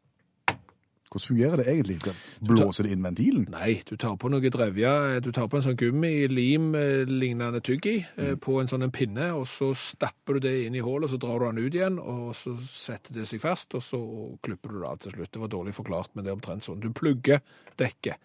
[1.12, 2.14] Hvordan fungerer det egentlig?
[2.42, 3.46] Blåser det inn ventilen?
[3.54, 7.86] Nei, du tar på noe drevja, du tar på en sånn gummi, lim, eh, tygg
[7.86, 11.12] i, eh, på en sånn en pinne, og så stapper du det inn i hålet,
[11.12, 14.70] så drar du den ut igjen, og så setter det seg fast, og så klipper
[14.70, 15.32] du det av til slutt.
[15.32, 16.82] Det var dårlig forklart, men det er omtrent sånn.
[16.82, 17.42] Du plugger
[17.78, 18.18] dekket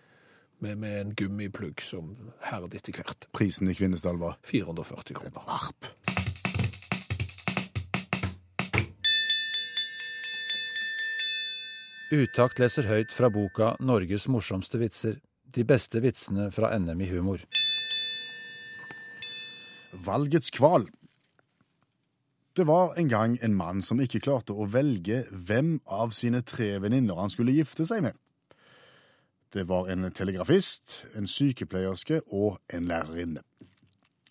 [0.63, 3.29] med, med en gummiplugg som herder etter hvert.
[3.33, 5.43] Prisen i Kvinesdal var 440 kroner.
[5.47, 6.12] arp.
[12.13, 15.23] Utakt leser høyt fra boka 'Norges morsomste vitser'.
[15.49, 17.41] De beste vitsene fra NM i humor.
[19.93, 20.85] Valgets kval.
[22.53, 26.79] Det var en gang en mann som ikke klarte å velge hvem av sine tre
[26.85, 28.13] venninner han skulle gifte seg med.
[29.53, 33.41] Det var en telegrafist, en sykepleierske og en lærerinne.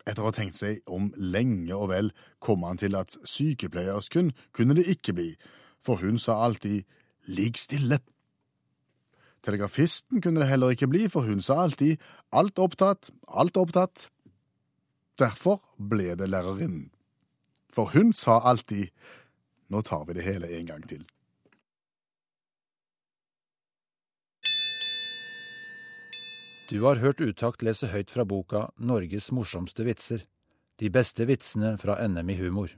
[0.05, 4.77] Etter å ha tenkt seg om lenge og vel, kom han til at sykepleiersken kunne
[4.77, 5.32] det ikke bli,
[5.82, 6.86] for hun sa alltid
[7.28, 7.99] 'ligg stille'.
[9.43, 11.97] Telegrafisten kunne det heller ikke bli, for hun sa alltid
[12.32, 14.09] 'alt opptatt, alt opptatt'.
[15.17, 16.91] Derfor ble det lærerinnen.
[17.74, 18.89] For hun sa alltid
[19.69, 21.05] 'nå tar vi det hele en gang til'.
[26.72, 30.24] Du har hørt Utakt lese høyt fra boka 'Norges morsomste vitser'.
[30.80, 32.69] De beste vitsene fra NM i humor.